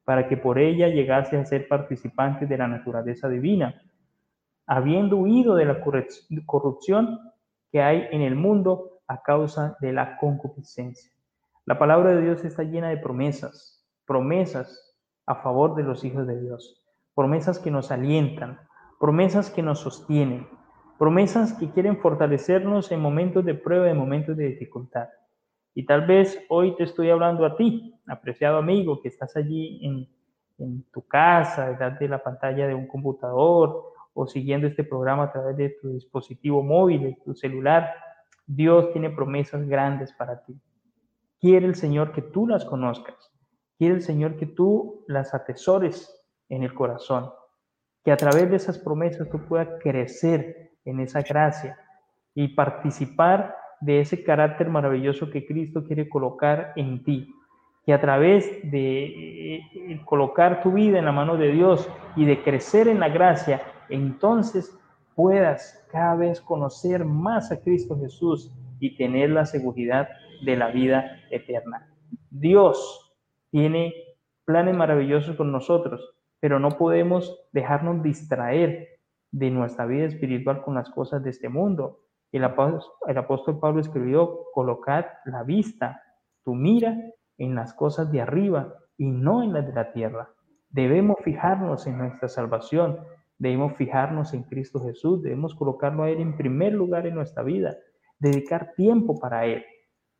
[0.05, 3.81] para que por ella llegase a ser participantes de la naturaleza divina,
[4.67, 5.81] habiendo huido de la
[6.47, 7.19] corrupción
[7.71, 11.11] que hay en el mundo a causa de la concupiscencia.
[11.67, 14.95] La palabra de Dios está llena de promesas, promesas
[15.27, 18.61] a favor de los hijos de Dios, promesas que nos alientan,
[19.01, 20.47] promesas que nos sostienen,
[20.99, 25.09] promesas que quieren fortalecernos en momentos de prueba, en momentos de dificultad.
[25.75, 30.09] Y tal vez hoy te estoy hablando a ti, apreciado amigo, que estás allí en,
[30.93, 35.57] tu casa, detrás de la pantalla de un computador o siguiendo este programa a través
[35.57, 37.93] de tu dispositivo móvil, tu celular.
[38.47, 40.57] Dios tiene promesas grandes para ti.
[41.41, 43.33] Quiere el Señor que tú las conozcas.
[43.77, 47.31] Quiere el Señor que tú las atesores en el corazón.
[48.05, 51.77] Que a través de esas promesas tú puedas crecer en esa gracia
[52.33, 57.35] y participar de ese carácter maravilloso que Cristo quiere colocar en ti.
[57.85, 62.43] Que a través de eh, colocar tu vida en la mano de Dios y de
[62.43, 64.79] crecer en la gracia, entonces
[65.15, 70.09] puedas cada vez conocer más a Cristo Jesús y tener la seguridad
[70.45, 71.89] de la vida eterna.
[72.31, 73.17] Dios
[73.51, 73.95] tiene
[74.45, 78.89] planes maravillosos con nosotros, pero no podemos dejarnos distraer
[79.31, 82.01] de nuestra vida espiritual con las cosas de este mundo.
[82.35, 86.03] El apóstol, Pablo escribió, colocar la vista,
[86.42, 86.99] tu mira
[87.38, 90.31] en las cosas de arriba y no en las de la tierra.
[90.68, 92.99] Debemos fijarnos en nuestra salvación,
[93.38, 97.77] debemos fijarnos en Cristo Jesús, debemos colocarlo a Él en primer lugar en nuestra vida,
[98.18, 99.64] dedicar tiempo para Él,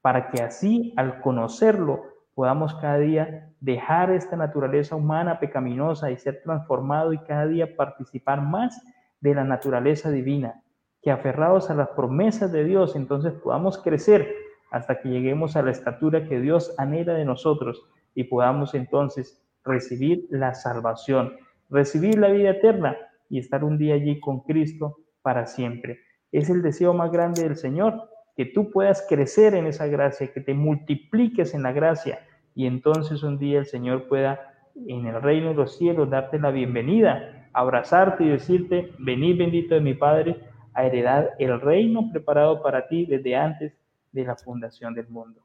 [0.01, 2.01] para que así al conocerlo
[2.33, 8.41] podamos cada día dejar esta naturaleza humana pecaminosa y ser transformado y cada día participar
[8.41, 8.81] más
[9.19, 10.63] de la naturaleza divina,
[11.05, 14.35] que aferrados a las promesas de Dios, entonces podamos crecer
[14.71, 20.27] hasta que lleguemos a la estatura que Dios anhela de nosotros y podamos entonces recibir
[20.31, 21.37] la salvación,
[21.69, 22.97] recibir la vida eterna
[23.29, 26.01] y estar un día allí con Cristo para siempre.
[26.33, 30.41] Es el deseo más grande del Señor, que tú puedas crecer en esa gracia, que
[30.41, 32.19] te multipliques en la gracia
[32.55, 34.41] y entonces un día el Señor pueda
[34.89, 39.81] en el reino de los cielos darte la bienvenida abrazarte y decirte, venid bendito de
[39.81, 40.37] mi Padre
[40.75, 43.73] a heredar el reino preparado para ti desde antes
[44.13, 45.41] de la fundación del mundo.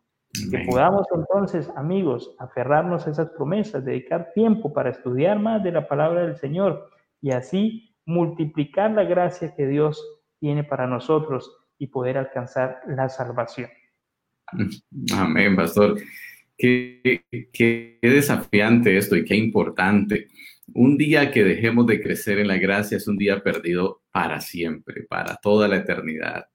[0.51, 5.87] Que podamos entonces, amigos, aferrarnos a esas promesas, dedicar tiempo para estudiar más de la
[5.87, 6.87] palabra del Señor
[7.19, 10.03] y así multiplicar la gracia que Dios
[10.39, 13.69] tiene para nosotros y poder alcanzar la salvación.
[15.15, 15.99] Amén, pastor.
[16.57, 20.27] Qué, qué desafiante esto y qué importante.
[20.73, 25.03] Un día que dejemos de crecer en la gracia es un día perdido para siempre,
[25.03, 26.45] para toda la eternidad.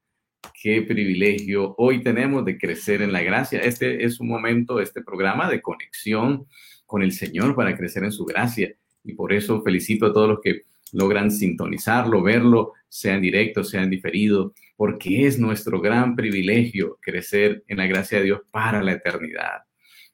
[0.60, 3.60] Qué privilegio hoy tenemos de crecer en la gracia.
[3.60, 6.46] Este es un momento, este programa de conexión
[6.86, 8.74] con el Señor para crecer en su gracia.
[9.02, 10.62] Y por eso felicito a todos los que
[10.92, 17.64] logran sintonizarlo, verlo, sea en directo, sea en diferido, porque es nuestro gran privilegio crecer
[17.68, 19.62] en la gracia de Dios para la eternidad.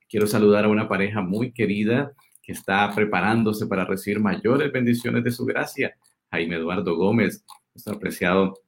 [0.08, 2.12] Quiero saludar a una pareja muy querida
[2.50, 5.94] está preparándose para recibir mayores bendiciones de su gracia.
[6.30, 8.60] Jaime Eduardo Gómez, nuestro apreciado,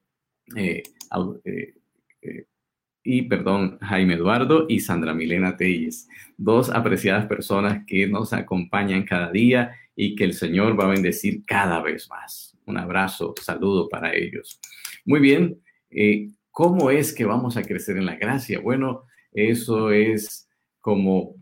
[0.55, 0.83] eh,
[1.45, 1.73] eh,
[2.21, 2.45] eh,
[3.03, 6.07] y perdón, Jaime Eduardo y Sandra Milena Telles,
[6.37, 11.43] dos apreciadas personas que nos acompañan cada día y que el Señor va a bendecir
[11.45, 12.57] cada vez más.
[12.65, 14.59] Un abrazo, saludo para ellos.
[15.05, 15.61] Muy bien,
[16.51, 18.61] ¿cómo es que vamos a crecer en la gracia?
[18.61, 20.47] Bueno, eso es
[20.79, 21.35] como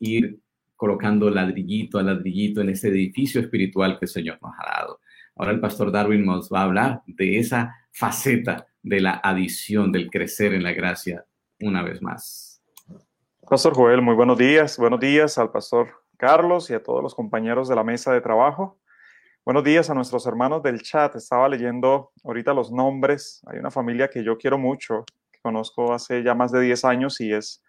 [0.00, 0.38] ir
[0.76, 5.00] colocando ladrillito a ladrillito en ese edificio espiritual que el Señor nos ha dado.
[5.38, 10.08] Ahora el pastor Darwin nos va a hablar de esa faceta de la adición, del
[10.08, 11.26] crecer en la gracia
[11.60, 12.62] una vez más.
[13.46, 14.78] Pastor Joel, muy buenos días.
[14.78, 18.78] Buenos días al pastor Carlos y a todos los compañeros de la mesa de trabajo.
[19.44, 21.14] Buenos días a nuestros hermanos del chat.
[21.16, 23.42] Estaba leyendo ahorita los nombres.
[23.46, 27.20] Hay una familia que yo quiero mucho, que conozco hace ya más de 10 años
[27.20, 27.62] y es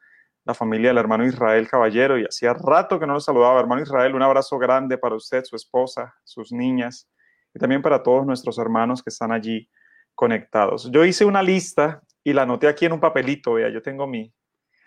[0.45, 3.59] la familia del hermano Israel Caballero y hacía rato que no lo saludaba.
[3.59, 7.09] Hermano Israel, un abrazo grande para usted, su esposa, sus niñas
[7.58, 9.68] y también para todos nuestros hermanos que están allí
[10.14, 10.91] conectados.
[10.91, 14.32] Yo hice una lista y la anoté aquí en un papelito, vea, yo tengo mi,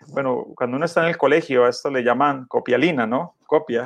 [0.07, 3.35] bueno, cuando uno está en el colegio, a esto le llaman copialina, ¿no?
[3.45, 3.83] Copia,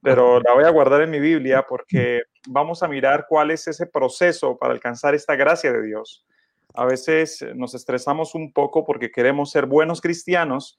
[0.00, 3.86] pero la voy a guardar en mi Biblia porque vamos a mirar cuál es ese
[3.86, 6.26] proceso para alcanzar esta gracia de Dios.
[6.72, 10.78] A veces nos estresamos un poco porque queremos ser buenos cristianos,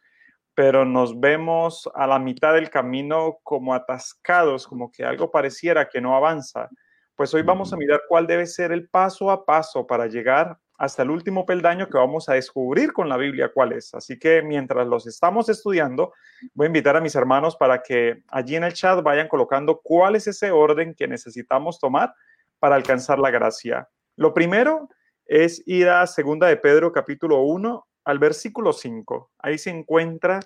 [0.55, 6.01] pero nos vemos a la mitad del camino como atascados, como que algo pareciera que
[6.01, 6.69] no avanza.
[7.15, 11.01] Pues hoy vamos a mirar cuál debe ser el paso a paso para llegar hasta
[11.01, 13.93] el último peldaño que vamos a descubrir con la Biblia cuál es.
[13.93, 16.11] Así que mientras los estamos estudiando,
[16.53, 20.17] voy a invitar a mis hermanos para que allí en el chat vayan colocando cuál
[20.17, 22.13] es ese orden que necesitamos tomar
[22.59, 23.87] para alcanzar la gracia.
[24.17, 24.89] Lo primero
[25.25, 29.31] es ir a Segunda de Pedro capítulo 1 al versículo 5.
[29.39, 30.41] Ahí se encuentra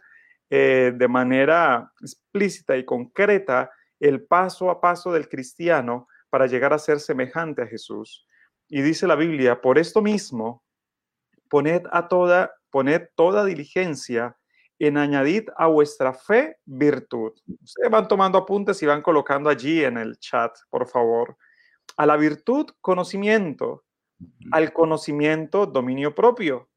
[0.51, 6.80] eh, de manera explícita y concreta el paso a paso del cristiano para llegar a
[6.80, 8.25] ser semejante a Jesús.
[8.67, 10.63] Y dice la Biblia, por esto mismo,
[11.49, 14.38] poned a toda, poned toda diligencia
[14.80, 17.34] en añadir a vuestra fe virtud.
[17.61, 21.38] Ustedes van tomando apuntes y van colocando allí en el chat, por favor.
[21.97, 23.84] A la virtud, conocimiento.
[24.51, 26.69] Al conocimiento, dominio propio.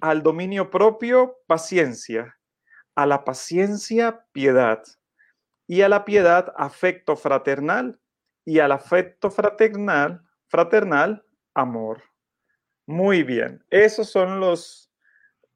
[0.00, 2.36] Al dominio propio, paciencia.
[2.94, 4.82] A la paciencia, piedad.
[5.66, 7.98] Y a la piedad, afecto fraternal.
[8.48, 11.22] Y al afecto fraternal, fraternal,
[11.52, 12.02] amor.
[12.86, 14.90] Muy bien, esos son los,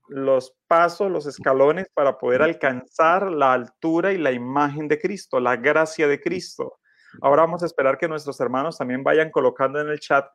[0.09, 5.57] los pasos, los escalones para poder alcanzar la altura y la imagen de Cristo, la
[5.57, 6.81] gracia de Cristo.
[7.23, 10.27] Ahora vamos a esperar que nuestros hermanos también vayan colocando en el chat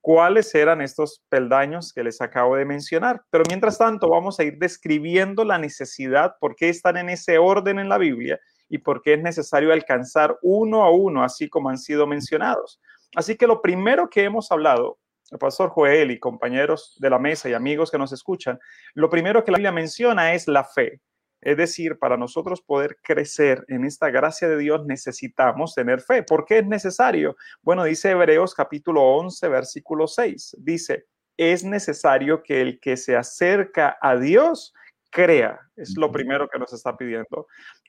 [0.00, 3.24] cuáles eran estos peldaños que les acabo de mencionar.
[3.28, 7.80] Pero mientras tanto, vamos a ir describiendo la necesidad, por qué están en ese orden
[7.80, 8.38] en la Biblia
[8.74, 12.80] y por qué es necesario alcanzar uno a uno, así como han sido mencionados.
[13.14, 14.98] Así que lo primero que hemos hablado
[15.30, 18.58] el pastor Joel y compañeros de la mesa y amigos que nos escuchan,
[18.94, 21.00] lo primero que la Biblia menciona es la fe.
[21.40, 26.24] Es decir, para nosotros poder crecer en esta gracia de Dios necesitamos tener fe.
[26.24, 27.36] ¿Por qué es necesario?
[27.62, 30.56] Bueno, dice Hebreos capítulo 11, versículo 6.
[30.58, 31.06] Dice,
[31.36, 34.74] es necesario que el que se acerca a Dios
[35.14, 35.60] crea.
[35.76, 37.46] Es lo primero que nos está pidiendo.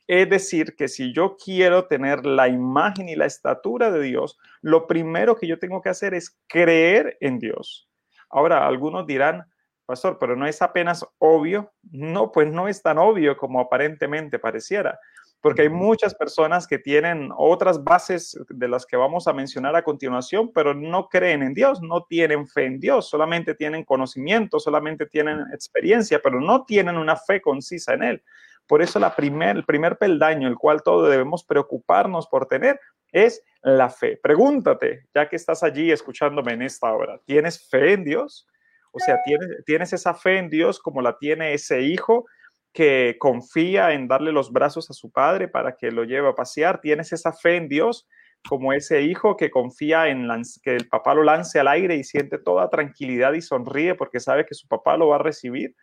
[0.07, 4.85] Es decir, que si yo quiero tener la imagen y la estatura de Dios, lo
[4.85, 7.89] primero que yo tengo que hacer es creer en Dios.
[8.29, 9.45] Ahora, algunos dirán,
[9.85, 11.71] pastor, pero no es apenas obvio.
[11.91, 14.99] No, pues no es tan obvio como aparentemente pareciera,
[15.41, 19.83] porque hay muchas personas que tienen otras bases de las que vamos a mencionar a
[19.83, 25.05] continuación, pero no creen en Dios, no tienen fe en Dios, solamente tienen conocimiento, solamente
[25.05, 28.23] tienen experiencia, pero no tienen una fe concisa en Él.
[28.67, 32.79] Por eso la primer, el primer peldaño, el cual todos debemos preocuparnos por tener,
[33.11, 34.17] es la fe.
[34.21, 38.47] Pregúntate, ya que estás allí escuchándome en esta hora, ¿tienes fe en Dios?
[38.91, 42.25] O sea, ¿tienes, ¿tienes esa fe en Dios como la tiene ese hijo
[42.73, 46.81] que confía en darle los brazos a su padre para que lo lleve a pasear?
[46.81, 48.07] ¿Tienes esa fe en Dios
[48.47, 50.29] como ese hijo que confía en
[50.63, 54.45] que el papá lo lance al aire y siente toda tranquilidad y sonríe porque sabe
[54.45, 55.75] que su papá lo va a recibir?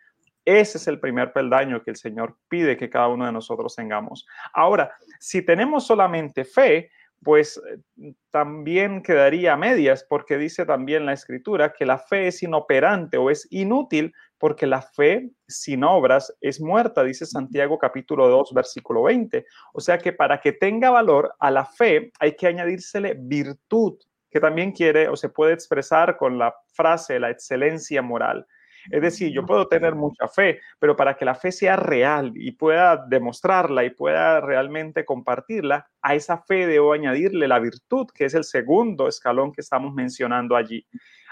[0.45, 4.25] Ese es el primer peldaño que el Señor pide que cada uno de nosotros tengamos.
[4.53, 6.89] Ahora, si tenemos solamente fe,
[7.23, 12.43] pues eh, también quedaría a medias, porque dice también la escritura que la fe es
[12.43, 18.53] inoperante o es inútil, porque la fe sin obras es muerta, dice Santiago capítulo 2,
[18.53, 19.45] versículo 20.
[19.73, 23.97] O sea que para que tenga valor a la fe hay que añadírsele virtud,
[24.29, 28.45] que también quiere o se puede expresar con la frase la excelencia moral.
[28.89, 32.51] Es decir, yo puedo tener mucha fe, pero para que la fe sea real y
[32.51, 38.33] pueda demostrarla y pueda realmente compartirla, a esa fe debo añadirle la virtud, que es
[38.33, 40.85] el segundo escalón que estamos mencionando allí.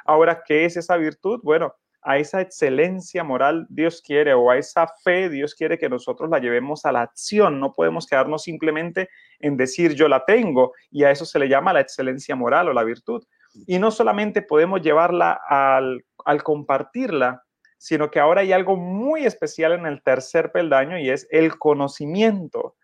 [0.06, 1.40] Ahora, ¿qué es esa virtud?
[1.44, 6.30] Bueno, a esa excelencia moral Dios quiere o a esa fe Dios quiere que nosotros
[6.30, 7.60] la llevemos a la acción.
[7.60, 11.74] No podemos quedarnos simplemente en decir yo la tengo y a eso se le llama
[11.74, 13.24] la excelencia moral o la virtud.
[13.68, 17.44] Y no solamente podemos llevarla al, al compartirla,
[17.78, 22.76] sino que ahora hay algo muy especial en el tercer peldaño y es el conocimiento.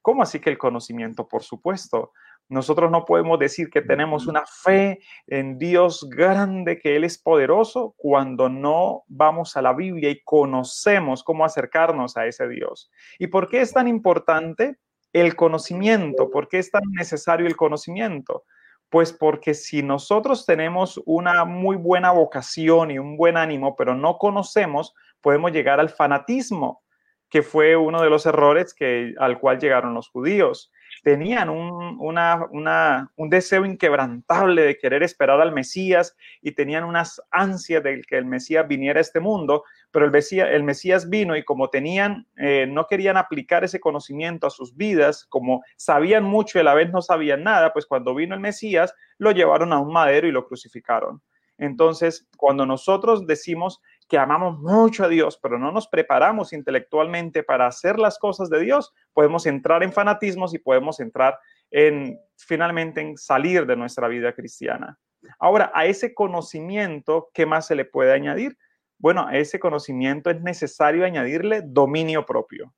[0.00, 1.28] ¿Cómo así que el conocimiento?
[1.28, 2.12] Por supuesto.
[2.48, 7.94] Nosotros no podemos decir que tenemos una fe en Dios grande, que Él es poderoso,
[7.98, 12.90] cuando no vamos a la Biblia y conocemos cómo acercarnos a ese Dios.
[13.18, 14.78] ¿Y por qué es tan importante
[15.12, 16.30] el conocimiento?
[16.30, 18.44] ¿Por qué es tan necesario el conocimiento?
[18.90, 24.18] Pues porque si nosotros tenemos una muy buena vocación y un buen ánimo, pero no
[24.18, 26.82] conocemos, podemos llegar al fanatismo.
[27.30, 30.72] que fue uno de los errores que, al cual llegaron los judíos
[31.02, 38.02] tenían un, un, deseo inquebrantable de querer esperar al Mesías y tenían unas ansias de
[38.02, 41.70] que el Mesías viniera a este mundo, pero el Mesías, el Mesías vino y como
[41.70, 46.64] tenían, eh, no querían aplicar ese conocimiento a sus vidas, como sabían mucho y a
[46.64, 50.26] la vez no sabían nada, pues cuando vino el Mesías lo llevaron a un madero
[50.26, 51.22] y lo crucificaron.
[51.58, 57.66] Entonces, cuando nosotros decimos que amamos mucho a Dios, pero no nos preparamos intelectualmente para
[57.66, 61.38] hacer las cosas de Dios, podemos entrar en fanatismos y podemos entrar
[61.70, 64.98] en finalmente en salir de nuestra vida cristiana.
[65.38, 68.56] Ahora, a ese conocimiento, ¿qué más se le puede añadir?
[68.98, 72.74] Bueno, a ese conocimiento es necesario añadirle dominio propio,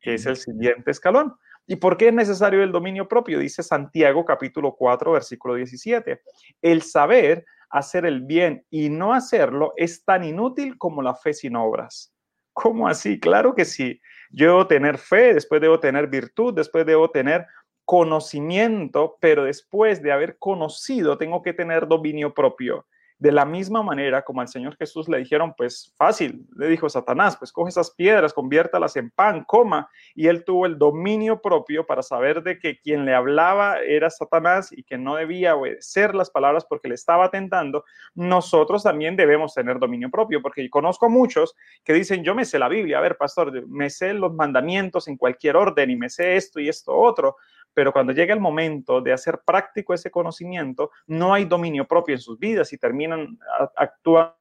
[0.00, 1.34] que es el siguiente escalón.
[1.66, 3.38] ¿Y por qué es necesario el dominio propio?
[3.38, 6.20] Dice Santiago capítulo 4, versículo 17.
[6.62, 11.56] El saber hacer el bien y no hacerlo es tan inútil como la fe sin
[11.56, 12.12] obras.
[12.52, 13.18] ¿Cómo así?
[13.18, 14.00] Claro que sí.
[14.30, 17.46] Yo debo tener fe, después debo tener virtud, después debo tener
[17.84, 22.86] conocimiento, pero después de haber conocido tengo que tener dominio propio.
[23.20, 27.36] De la misma manera como al Señor Jesús le dijeron, pues fácil, le dijo Satanás,
[27.36, 29.90] pues coge esas piedras, conviértalas en pan, coma.
[30.14, 34.72] Y él tuvo el dominio propio para saber de que quien le hablaba era Satanás
[34.72, 37.84] y que no debía obedecer las palabras porque le estaba tentando.
[38.14, 41.54] Nosotros también debemos tener dominio propio, porque conozco muchos
[41.84, 45.18] que dicen, yo me sé la Biblia, a ver, pastor, me sé los mandamientos en
[45.18, 47.36] cualquier orden y me sé esto y esto otro,
[47.74, 52.20] pero cuando llega el momento de hacer práctico ese conocimiento, no hay dominio propio en
[52.20, 53.38] sus vidas y terminan
[53.76, 54.36] actuando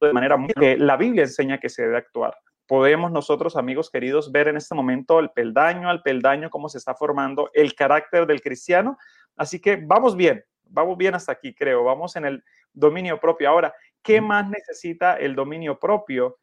[0.00, 0.52] de manera muy...
[0.52, 2.36] que la Biblia enseña que se debe actuar.
[2.66, 6.94] Podemos nosotros, amigos queridos, ver en este momento el peldaño al peldaño cómo se está
[6.94, 8.96] formando el carácter del cristiano.
[9.36, 11.84] Así que vamos bien, vamos bien hasta aquí, creo.
[11.84, 13.50] Vamos en el dominio propio.
[13.50, 16.38] Ahora, ¿qué más necesita el dominio propio?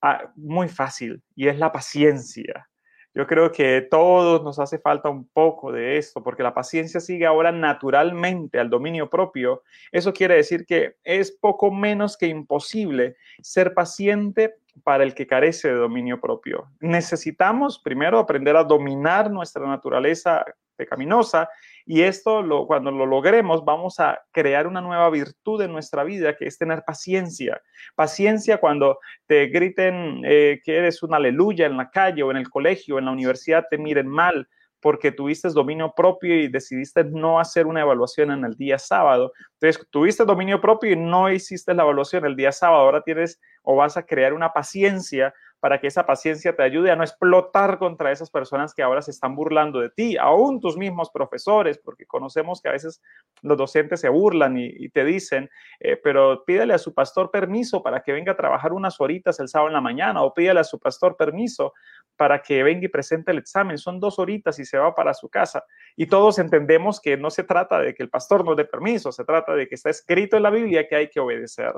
[0.00, 2.68] Ah, muy fácil, y es la paciencia.
[3.16, 7.24] Yo creo que todos nos hace falta un poco de esto, porque la paciencia sigue
[7.24, 9.62] ahora naturalmente al dominio propio.
[9.90, 15.68] Eso quiere decir que es poco menos que imposible ser paciente para el que carece
[15.68, 16.66] de dominio propio.
[16.80, 20.44] Necesitamos primero aprender a dominar nuestra naturaleza
[20.76, 21.48] pecaminosa
[21.86, 26.36] y esto lo, cuando lo logremos vamos a crear una nueva virtud en nuestra vida
[26.36, 27.62] que es tener paciencia.
[27.94, 32.50] Paciencia cuando te griten eh, que eres un aleluya en la calle o en el
[32.50, 34.48] colegio, en la universidad te miren mal
[34.80, 39.32] porque tuviste dominio propio y decidiste no hacer una evaluación en el día sábado.
[39.60, 42.82] Entonces, tuviste dominio propio y no hiciste la evaluación el día sábado.
[42.82, 46.96] Ahora tienes o vas a crear una paciencia para que esa paciencia te ayude a
[46.96, 51.10] no explotar contra esas personas que ahora se están burlando de ti, aún tus mismos
[51.10, 53.02] profesores, porque conocemos que a veces
[53.42, 55.50] los docentes se burlan y, te dicen,
[55.80, 59.48] eh, pero pídele a su pastor permiso para que venga a trabajar unas horitas el
[59.48, 61.72] sábado en la mañana, o pídele a su pastor permiso
[62.16, 63.78] para que venga y presente el examen.
[63.78, 65.64] Son dos horitas y se va para su casa.
[65.96, 69.24] Y todos entendemos que no se trata de que el pastor nos dé permiso, se
[69.24, 71.72] trata de que está escrito en la Biblia que hay que obedecer.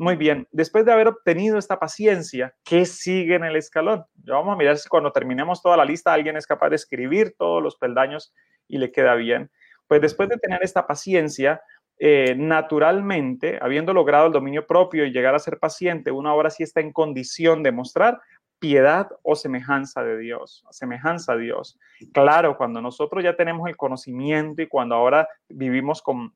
[0.00, 4.04] Muy bien, después de haber obtenido esta paciencia, ¿qué sigue en el escalón?
[4.14, 7.60] vamos a mirar si cuando terminemos toda la lista alguien es capaz de escribir todos
[7.60, 8.32] los peldaños
[8.68, 9.50] y le queda bien.
[9.88, 11.62] Pues después de tener esta paciencia,
[11.98, 16.62] eh, naturalmente, habiendo logrado el dominio propio y llegar a ser paciente, uno ahora sí
[16.62, 18.20] está en condición de mostrar
[18.60, 21.76] piedad o semejanza de Dios, semejanza a Dios.
[22.12, 26.32] Claro, cuando nosotros ya tenemos el conocimiento y cuando ahora vivimos con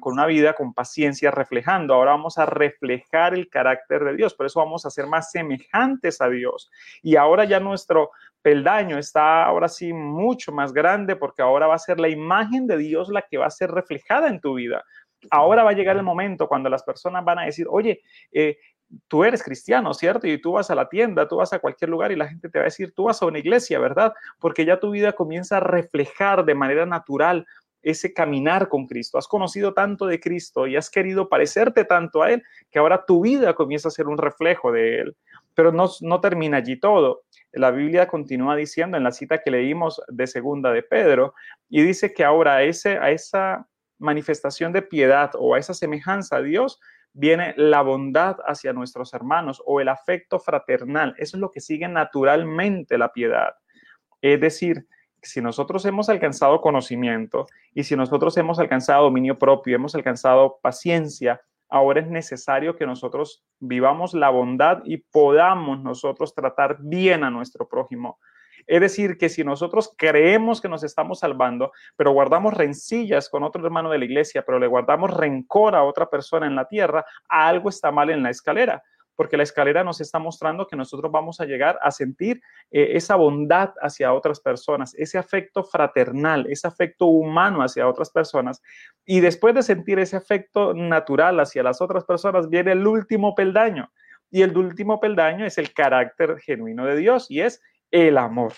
[0.00, 1.94] con una vida con paciencia, reflejando.
[1.94, 6.20] Ahora vamos a reflejar el carácter de Dios, por eso vamos a ser más semejantes
[6.20, 6.70] a Dios.
[7.02, 8.10] Y ahora ya nuestro
[8.40, 12.78] peldaño está ahora sí mucho más grande porque ahora va a ser la imagen de
[12.78, 14.84] Dios la que va a ser reflejada en tu vida.
[15.30, 18.00] Ahora va a llegar el momento cuando las personas van a decir, oye,
[18.32, 18.56] eh,
[19.08, 20.26] tú eres cristiano, ¿cierto?
[20.26, 22.58] Y tú vas a la tienda, tú vas a cualquier lugar y la gente te
[22.58, 24.14] va a decir, tú vas a una iglesia, ¿verdad?
[24.38, 27.46] Porque ya tu vida comienza a reflejar de manera natural
[27.82, 29.18] ese caminar con Cristo.
[29.18, 33.22] Has conocido tanto de Cristo y has querido parecerte tanto a Él que ahora tu
[33.22, 35.16] vida comienza a ser un reflejo de Él.
[35.54, 37.22] Pero no, no termina allí todo.
[37.52, 41.34] La Biblia continúa diciendo en la cita que leímos de segunda de Pedro
[41.68, 43.66] y dice que ahora ese, a esa
[43.98, 46.80] manifestación de piedad o a esa semejanza a Dios
[47.12, 51.14] viene la bondad hacia nuestros hermanos o el afecto fraternal.
[51.18, 53.54] Eso es lo que sigue naturalmente la piedad.
[54.20, 54.86] Es decir,
[55.28, 61.42] si nosotros hemos alcanzado conocimiento y si nosotros hemos alcanzado dominio propio, hemos alcanzado paciencia,
[61.68, 67.68] ahora es necesario que nosotros vivamos la bondad y podamos nosotros tratar bien a nuestro
[67.68, 68.18] prójimo.
[68.66, 73.64] Es decir, que si nosotros creemos que nos estamos salvando, pero guardamos rencillas con otro
[73.64, 77.68] hermano de la iglesia, pero le guardamos rencor a otra persona en la tierra, algo
[77.68, 78.82] está mal en la escalera
[79.18, 82.40] porque la escalera nos está mostrando que nosotros vamos a llegar a sentir
[82.70, 88.62] eh, esa bondad hacia otras personas, ese afecto fraternal, ese afecto humano hacia otras personas.
[89.04, 93.90] Y después de sentir ese afecto natural hacia las otras personas, viene el último peldaño.
[94.30, 97.60] Y el último peldaño es el carácter genuino de Dios y es
[97.90, 98.52] el amor.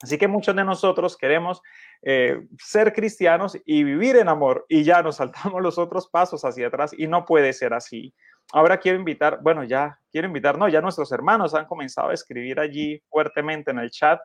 [0.00, 1.60] Así que muchos de nosotros queremos
[2.00, 6.68] eh, ser cristianos y vivir en amor y ya nos saltamos los otros pasos hacia
[6.68, 8.14] atrás y no puede ser así.
[8.52, 12.58] Ahora quiero invitar, bueno, ya quiero invitar, no, ya nuestros hermanos han comenzado a escribir
[12.58, 14.20] allí fuertemente en el chat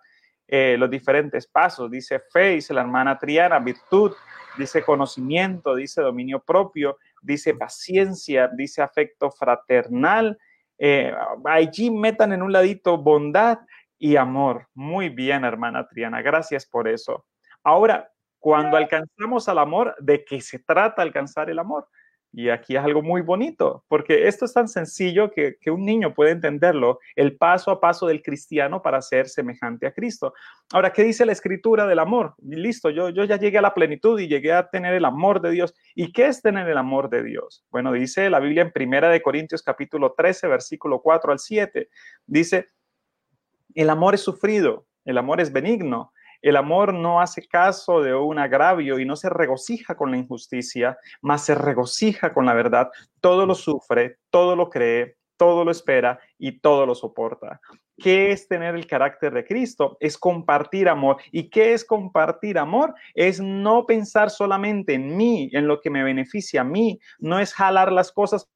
[0.47, 1.89] eh, los diferentes pasos.
[1.89, 4.13] Dice fe, dice la hermana Triana, virtud,
[4.57, 10.37] dice conocimiento, dice dominio propio, dice paciencia, dice afecto fraternal.
[10.77, 11.13] Eh,
[11.45, 13.59] allí metan en un ladito bondad
[13.97, 14.67] y amor.
[14.73, 17.25] Muy bien, hermana Triana, gracias por eso.
[17.63, 21.87] Ahora, cuando alcanzamos al amor, ¿de qué se trata alcanzar el amor?
[22.35, 26.31] Y aquí es algo muy bonito, porque esto es tan sencillo que, un niño puede
[26.31, 30.33] entenderlo, el paso a paso del cristiano para ser semejante a Cristo.
[30.71, 32.33] Ahora, ¿qué dice la escritura del amor?
[32.41, 35.51] listo, yo, yo ya llegué a la plenitud y llegué a tener el amor de
[35.51, 35.75] Dios.
[35.93, 37.63] ¿Y qué es tener el amor de Dios?
[37.69, 41.87] Bueno, dice la Biblia en Primera de Corintios capítulo 13, versículo 4 al 7.
[42.25, 42.69] Dice,
[43.75, 46.12] el amor es sufrido, el amor es benigno.
[46.43, 50.97] El amor no hace caso de un agravio y no se regocija con la injusticia,
[51.21, 52.89] más se regocija con la verdad.
[53.21, 57.61] Todo lo sufre, todo lo cree, todo lo espera y todo lo soporta.
[57.97, 59.95] ¿Qué es tener el carácter de Cristo?
[60.01, 61.15] Es compartir amor.
[61.31, 62.93] ¿Y qué es compartir amor?
[63.13, 67.53] Es no pensar solamente en mí, en lo que me beneficia a mí, no es
[67.53, 68.49] jalar las cosas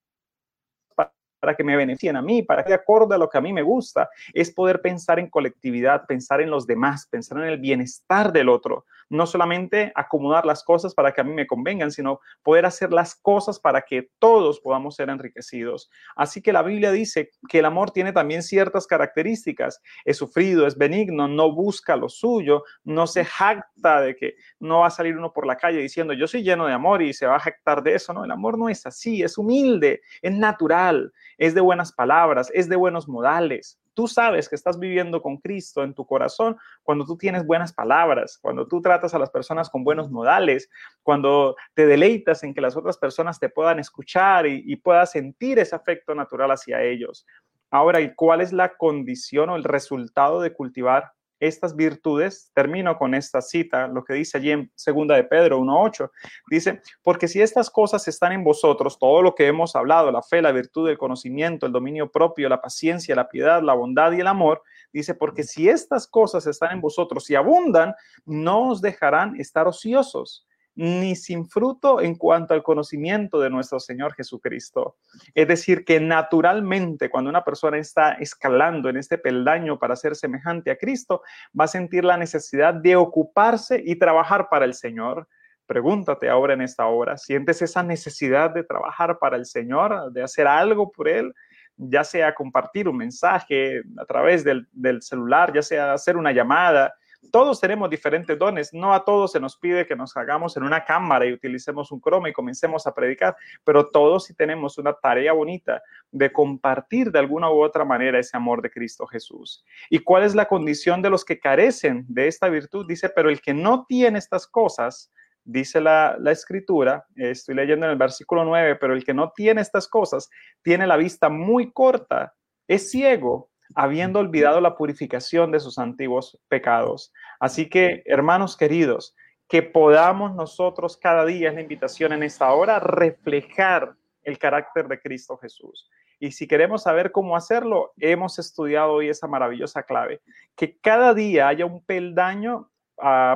[1.39, 3.53] para que me beneficien a mí, para que de acuerdo a lo que a mí
[3.53, 8.31] me gusta, es poder pensar en colectividad, pensar en los demás, pensar en el bienestar
[8.31, 12.65] del otro, no solamente acomodar las cosas para que a mí me convengan, sino poder
[12.65, 15.89] hacer las cosas para que todos podamos ser enriquecidos.
[16.15, 20.77] Así que la Biblia dice que el amor tiene también ciertas características, es sufrido, es
[20.77, 25.31] benigno, no busca lo suyo, no se jacta de que no va a salir uno
[25.31, 27.95] por la calle diciendo yo soy lleno de amor y se va a jactar de
[27.95, 32.51] eso, no, el amor no es así, es humilde, es natural, es de buenas palabras,
[32.53, 33.79] es de buenos modales.
[33.93, 38.37] Tú sabes que estás viviendo con Cristo en tu corazón cuando tú tienes buenas palabras,
[38.39, 40.69] cuando tú tratas a las personas con buenos modales,
[41.01, 45.75] cuando te deleitas en que las otras personas te puedan escuchar y, puedas sentir ese
[45.75, 47.25] afecto natural hacia ellos.
[47.71, 53.13] Ahora, ¿y cuál es la condición o el resultado de cultivar estas virtudes, termino con
[53.13, 56.09] esta cita, lo que dice allí en segunda de Pedro 1.8,
[56.49, 60.41] dice, porque si estas cosas están en vosotros, todo lo que hemos hablado, la fe,
[60.41, 64.27] la virtud, el conocimiento, el dominio propio, la paciencia, la piedad, la bondad y el
[64.27, 67.93] amor, dice, porque si estas cosas están en vosotros y abundan,
[68.25, 70.46] no os dejarán estar ociosos
[70.77, 74.95] ni sin fruto en cuanto al conocimiento de nuestro Señor Jesucristo.
[75.33, 80.69] Es decir, que naturalmente cuando una persona está escalando en este peldaño para ser semejante
[80.69, 81.23] a Cristo,
[81.59, 85.27] va a sentir la necesidad de ocuparse y trabajar para el Señor.
[85.65, 90.47] Pregúntate ahora en esta hora, ¿sientes esa necesidad de trabajar para el Señor, de hacer
[90.47, 91.33] algo por Él?
[91.79, 96.95] ya sea compartir un mensaje a través del, del celular, ya sea hacer una llamada,
[97.31, 100.83] todos tenemos diferentes dones, no a todos se nos pide que nos hagamos en una
[100.85, 105.33] cámara y utilicemos un croma y comencemos a predicar, pero todos sí tenemos una tarea
[105.33, 109.65] bonita de compartir de alguna u otra manera ese amor de Cristo Jesús.
[109.89, 112.85] ¿Y cuál es la condición de los que carecen de esta virtud?
[112.87, 115.11] Dice, pero el que no tiene estas cosas,
[115.43, 119.61] dice la, la, escritura, estoy leyendo en el versículo 9, pero el que no tiene
[119.61, 120.29] estas cosas
[120.61, 122.33] tiene la vista muy corta,
[122.67, 127.13] es ciego habiendo olvidado la purificación de sus antiguos pecados.
[127.39, 129.15] Así que, hermanos queridos,
[129.47, 134.99] que podamos nosotros cada día, es la invitación en esta hora, reflejar el carácter de
[134.99, 135.89] Cristo Jesús.
[136.19, 140.21] Y si queremos saber cómo hacerlo, hemos estudiado hoy esa maravillosa clave,
[140.55, 142.69] que cada día haya un peldaño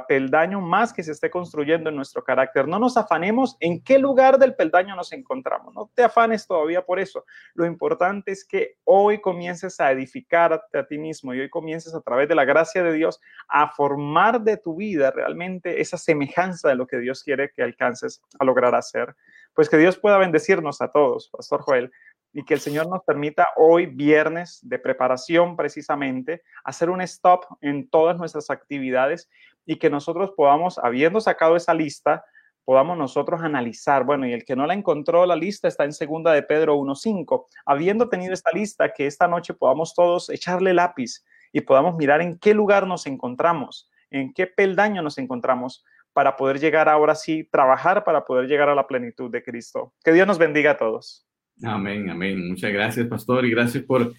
[0.07, 2.68] peldaño más que se esté construyendo en nuestro carácter.
[2.68, 5.74] No nos afanemos en qué lugar del peldaño nos encontramos.
[5.76, 7.26] No te afanes todavía por eso.
[7.53, 12.01] Lo importante es que hoy comiences a edificarte a ti mismo y hoy comiences a
[12.01, 16.76] través de la gracia de Dios a formar de tu vida realmente esa semejanza de
[16.76, 19.16] lo que Dios quiere que alcances a lograr hacer.
[19.53, 21.91] Pues que Dios pueda bendecirnos a todos, Pastor Joel
[22.34, 27.89] y que el Señor nos permita hoy, viernes de preparación precisamente, hacer un stop en
[27.89, 29.30] todas nuestras actividades
[29.66, 32.24] y que nosotros podamos, habiendo sacado esa lista,
[32.66, 36.32] podamos nosotros analizar, bueno, y el que no la encontró la lista está en segunda
[36.32, 41.62] de Pedro 1.5, habiendo tenido esta lista, que esta noche podamos todos echarle lápiz y
[41.62, 45.84] podamos mirar en qué lugar nos encontramos, en qué peldaño nos encontramos
[46.14, 49.93] para poder llegar ahora sí, trabajar para poder llegar a la plenitud de Cristo.
[50.03, 51.26] Que Dios nos bendiga a todos.
[51.64, 52.49] Amén, amén.
[52.49, 54.14] Muchas gracias, pastor, y gracias por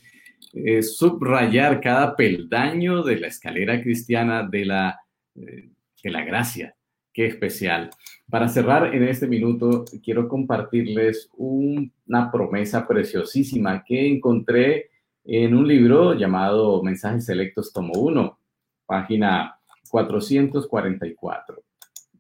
[0.55, 5.02] eh, subrayar cada peldaño de la escalera cristiana de la,
[5.35, 5.70] eh,
[6.03, 6.74] de la gracia.
[7.12, 7.91] Qué especial.
[8.30, 14.91] Para cerrar en este minuto, quiero compartirles una promesa preciosísima que encontré
[15.24, 18.39] en un libro llamado Mensajes Selectos Tomo 1,
[18.87, 19.57] página
[19.91, 21.62] 444.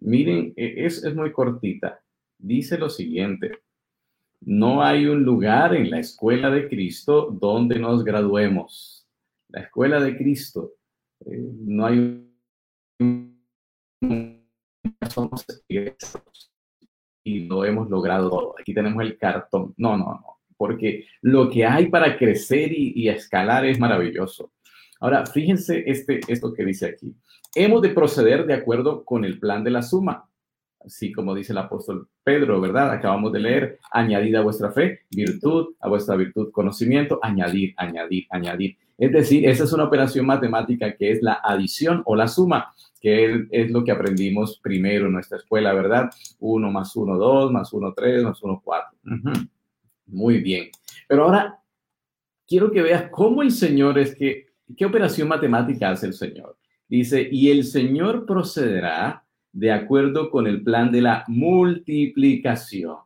[0.00, 2.00] Miren, e, es, es muy cortita.
[2.38, 3.60] Dice lo siguiente.
[4.40, 9.06] No hay un lugar en la escuela de Cristo donde nos graduemos.
[9.48, 10.72] La escuela de Cristo.
[11.24, 12.31] Eh, no hay
[13.02, 14.42] un
[17.24, 18.54] y lo hemos logrado todo.
[18.58, 19.74] Aquí tenemos el cartón.
[19.76, 20.38] No, no, no.
[20.56, 24.52] Porque lo que hay para crecer y, y escalar es maravilloso.
[25.00, 27.14] Ahora, fíjense este, esto que dice aquí.
[27.54, 30.28] Hemos de proceder de acuerdo con el plan de la suma
[30.84, 32.90] así como dice el apóstol Pedro, ¿verdad?
[32.90, 38.76] Acabamos de leer, añadid a vuestra fe virtud, a vuestra virtud conocimiento, añadir, añadir, añadir.
[38.98, 43.46] Es decir, esa es una operación matemática que es la adición o la suma, que
[43.50, 46.10] es, lo que aprendimos primero en nuestra escuela, ¿verdad?
[46.38, 48.96] Uno más uno, dos, más uno, tres, más uno, cuatro.
[50.06, 50.68] Muy bien.
[51.08, 51.58] Pero ahora
[52.46, 56.56] quiero que veas cómo el Señor es que, ¿qué operación matemática hace el Señor?
[56.88, 62.96] Dice, y el Señor procederá de acuerdo con el plan de la multiplicación.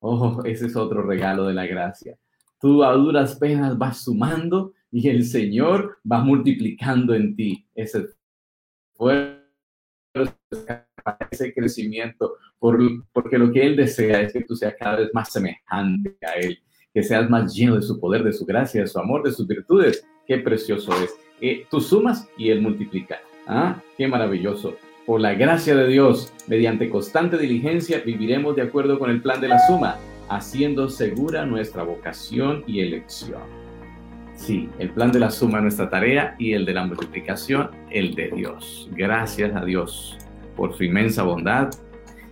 [0.00, 2.18] Oh, ese es otro regalo de la gracia.
[2.60, 8.06] Tú a duras penas vas sumando y el Señor va multiplicando en ti ese
[11.30, 16.16] ese crecimiento, porque lo que Él desea es que tú seas cada vez más semejante
[16.22, 16.58] a Él,
[16.92, 19.46] que seas más lleno de su poder, de su gracia, de su amor, de sus
[19.46, 20.04] virtudes.
[20.26, 21.14] Qué precioso es.
[21.40, 23.20] Eh, tú sumas y Él multiplica.
[23.46, 23.80] ¿Ah?
[23.96, 24.76] Qué maravilloso.
[25.06, 29.48] Por la gracia de Dios, mediante constante diligencia, viviremos de acuerdo con el plan de
[29.48, 29.96] la suma,
[30.28, 33.67] haciendo segura nuestra vocación y elección.
[34.38, 38.30] Sí, el plan de la suma nuestra tarea y el de la multiplicación, el de
[38.30, 38.88] Dios.
[38.92, 40.16] Gracias a Dios
[40.56, 41.70] por su inmensa bondad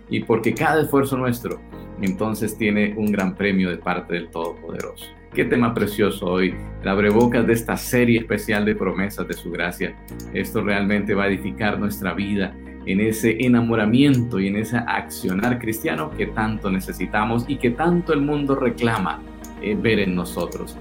[0.09, 1.59] y porque cada esfuerzo nuestro
[2.01, 5.05] entonces tiene un gran premio de parte del Todopoderoso.
[5.33, 9.93] Qué tema precioso hoy, la abrebocas de esta serie especial de promesas de su gracia.
[10.33, 12.55] Esto realmente va a edificar nuestra vida
[12.85, 18.21] en ese enamoramiento y en ese accionar cristiano que tanto necesitamos y que tanto el
[18.21, 19.21] mundo reclama
[19.61, 20.77] eh, ver en nosotros.